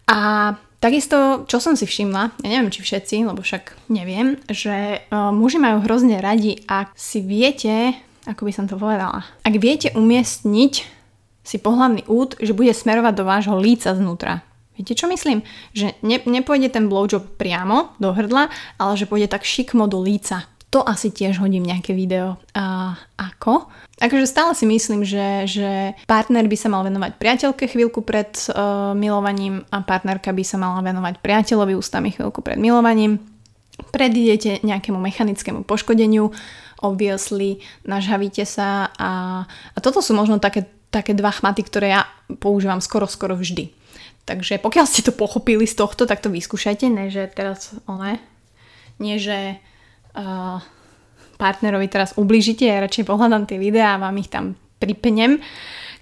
A 0.07 0.53
takisto, 0.79 1.48
čo 1.48 1.59
som 1.59 1.74
si 1.74 1.88
všimla, 1.88 2.37
ja 2.44 2.48
neviem 2.48 2.70
či 2.70 2.85
všetci, 2.85 3.24
lebo 3.24 3.40
však 3.40 3.88
neviem, 3.88 4.37
že 4.53 5.03
uh, 5.09 5.33
muži 5.33 5.57
majú 5.59 5.83
hrozne 5.83 6.20
radi, 6.20 6.61
ak 6.68 6.92
si 6.92 7.24
viete, 7.24 7.96
ako 8.29 8.44
by 8.44 8.53
som 8.53 8.68
to 8.68 8.77
povedala, 8.77 9.24
ak 9.42 9.55
viete 9.57 9.90
umiestniť 9.96 10.74
si 11.44 11.57
pohľavný 11.61 12.09
úd, 12.09 12.40
že 12.40 12.57
bude 12.57 12.72
smerovať 12.72 13.14
do 13.16 13.24
vášho 13.29 13.57
líca 13.61 13.92
znútra. 13.92 14.40
Viete, 14.74 14.98
čo 14.98 15.07
myslím? 15.07 15.46
Že 15.70 15.94
ne, 16.03 16.18
nepôjde 16.18 16.72
ten 16.72 16.90
blowjob 16.90 17.38
priamo 17.38 17.94
do 18.03 18.11
hrdla, 18.11 18.50
ale 18.81 18.92
že 18.98 19.07
pôjde 19.07 19.31
tak 19.31 19.46
šikmo 19.46 19.87
do 19.87 20.03
líca. 20.03 20.50
To 20.75 20.83
asi 20.83 21.15
tiež 21.15 21.39
hodím 21.39 21.63
nejaké 21.63 21.95
video. 21.95 22.35
A 22.51 22.99
ako? 23.15 23.71
Akože 24.03 24.27
stále 24.27 24.59
si 24.59 24.67
myslím, 24.67 25.07
že, 25.07 25.47
že 25.47 25.95
partner 26.11 26.51
by 26.51 26.57
sa 26.59 26.67
mal 26.67 26.83
venovať 26.83 27.15
priateľke 27.15 27.71
chvíľku 27.71 28.03
pred 28.03 28.35
uh, 28.51 28.91
milovaním 28.91 29.63
a 29.71 29.87
partnerka 29.87 30.35
by 30.35 30.43
sa 30.43 30.59
mala 30.59 30.83
venovať 30.83 31.23
priateľovi 31.23 31.79
ústami 31.79 32.11
chvíľku 32.11 32.43
pred 32.43 32.59
milovaním. 32.59 33.23
Predidete 33.95 34.67
nejakému 34.67 34.99
mechanickému 34.99 35.63
poškodeniu, 35.63 36.35
obviously, 36.83 37.63
nažhavíte 37.87 38.43
sa 38.43 38.91
a, 38.99 39.47
a 39.47 39.79
toto 39.79 40.03
sú 40.03 40.11
možno 40.19 40.43
také, 40.43 40.67
také 40.91 41.15
dva 41.15 41.31
chmaty, 41.31 41.63
ktoré 41.63 41.95
ja 41.95 42.03
používam 42.43 42.83
skoro, 42.83 43.07
skoro 43.07 43.39
vždy. 43.39 43.71
Takže 44.27 44.59
pokiaľ 44.59 44.91
ste 44.91 45.07
to 45.07 45.15
pochopili 45.15 45.71
z 45.71 45.79
tohto, 45.79 46.03
tak 46.03 46.19
to 46.19 46.35
vyskúšajte, 46.35 46.91
ne 46.91 47.15
že 47.15 47.31
teraz, 47.31 47.79
one, 47.87 48.19
nie 48.99 49.23
že 49.23 49.63
uh, 50.14 50.59
partnerovi 51.37 51.87
teraz 51.90 52.14
ubližíte, 52.16 52.64
ja 52.64 52.83
radšej 52.83 53.05
pohľadám 53.07 53.50
tie 53.50 53.59
videá 53.59 53.98
a 53.98 54.03
vám 54.03 54.16
ich 54.18 54.31
tam 54.31 54.55
pripnem. 54.79 55.42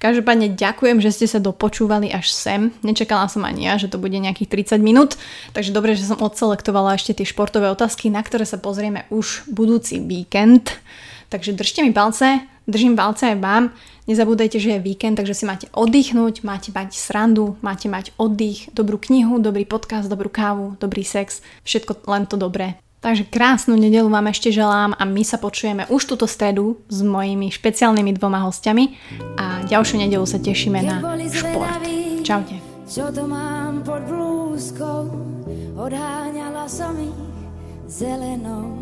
Každopádne 0.02 0.58
ďakujem, 0.58 0.98
že 0.98 1.14
ste 1.14 1.26
sa 1.30 1.38
dopočúvali 1.38 2.10
až 2.10 2.34
sem. 2.34 2.74
Nečakala 2.82 3.30
som 3.30 3.46
ani 3.46 3.70
ja, 3.70 3.78
že 3.78 3.86
to 3.86 4.02
bude 4.02 4.18
nejakých 4.18 4.74
30 4.74 4.82
minút, 4.82 5.14
takže 5.54 5.70
dobre, 5.70 5.94
že 5.94 6.10
som 6.10 6.18
odselektovala 6.18 6.98
ešte 6.98 7.22
tie 7.22 7.26
športové 7.26 7.70
otázky, 7.70 8.10
na 8.10 8.18
ktoré 8.18 8.42
sa 8.42 8.58
pozrieme 8.58 9.06
už 9.14 9.46
budúci 9.46 10.02
víkend. 10.02 10.74
Takže 11.30 11.54
držte 11.54 11.86
mi 11.86 11.94
palce, 11.94 12.42
držím 12.66 12.98
palce 12.98 13.30
aj 13.30 13.38
vám. 13.38 13.70
Nezabúdajte, 14.10 14.58
že 14.58 14.74
je 14.74 14.80
víkend, 14.82 15.22
takže 15.22 15.38
si 15.38 15.46
máte 15.46 15.70
oddychnúť, 15.70 16.42
máte 16.42 16.74
mať 16.74 16.98
srandu, 16.98 17.54
máte 17.62 17.86
mať 17.86 18.10
oddych, 18.18 18.74
dobrú 18.74 18.98
knihu, 18.98 19.38
dobrý 19.38 19.62
podcast, 19.62 20.10
dobrú 20.10 20.26
kávu, 20.26 20.74
dobrý 20.82 21.06
sex, 21.06 21.46
všetko 21.62 22.10
len 22.10 22.26
to 22.26 22.34
dobré. 22.34 22.74
Takže 23.02 23.26
krásnu 23.26 23.74
nedelu 23.74 24.06
vám 24.06 24.30
ešte 24.30 24.54
želám 24.54 24.94
a 24.94 25.02
my 25.02 25.26
sa 25.26 25.34
počujeme 25.34 25.90
už 25.90 26.06
túto 26.06 26.30
stredu 26.30 26.78
s 26.86 27.02
mojimi 27.02 27.50
špeciálnymi 27.50 28.14
dvoma 28.14 28.46
hostiami 28.46 28.94
a 29.34 29.66
ďalšiu 29.66 30.06
nedelu 30.06 30.22
sa 30.22 30.38
tešíme 30.38 30.78
na 30.86 31.02
šport. 31.34 31.82
Čaute. 32.22 32.62
Čo 32.86 33.10
to 33.10 33.26
mám 33.26 33.82
pod 33.82 34.06
blúzkou, 34.06 35.10
odháňala 35.74 36.70
som 36.70 36.94
ich 37.02 37.18
zelenou 37.90 38.78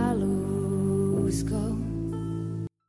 halúzkou. 0.00 1.87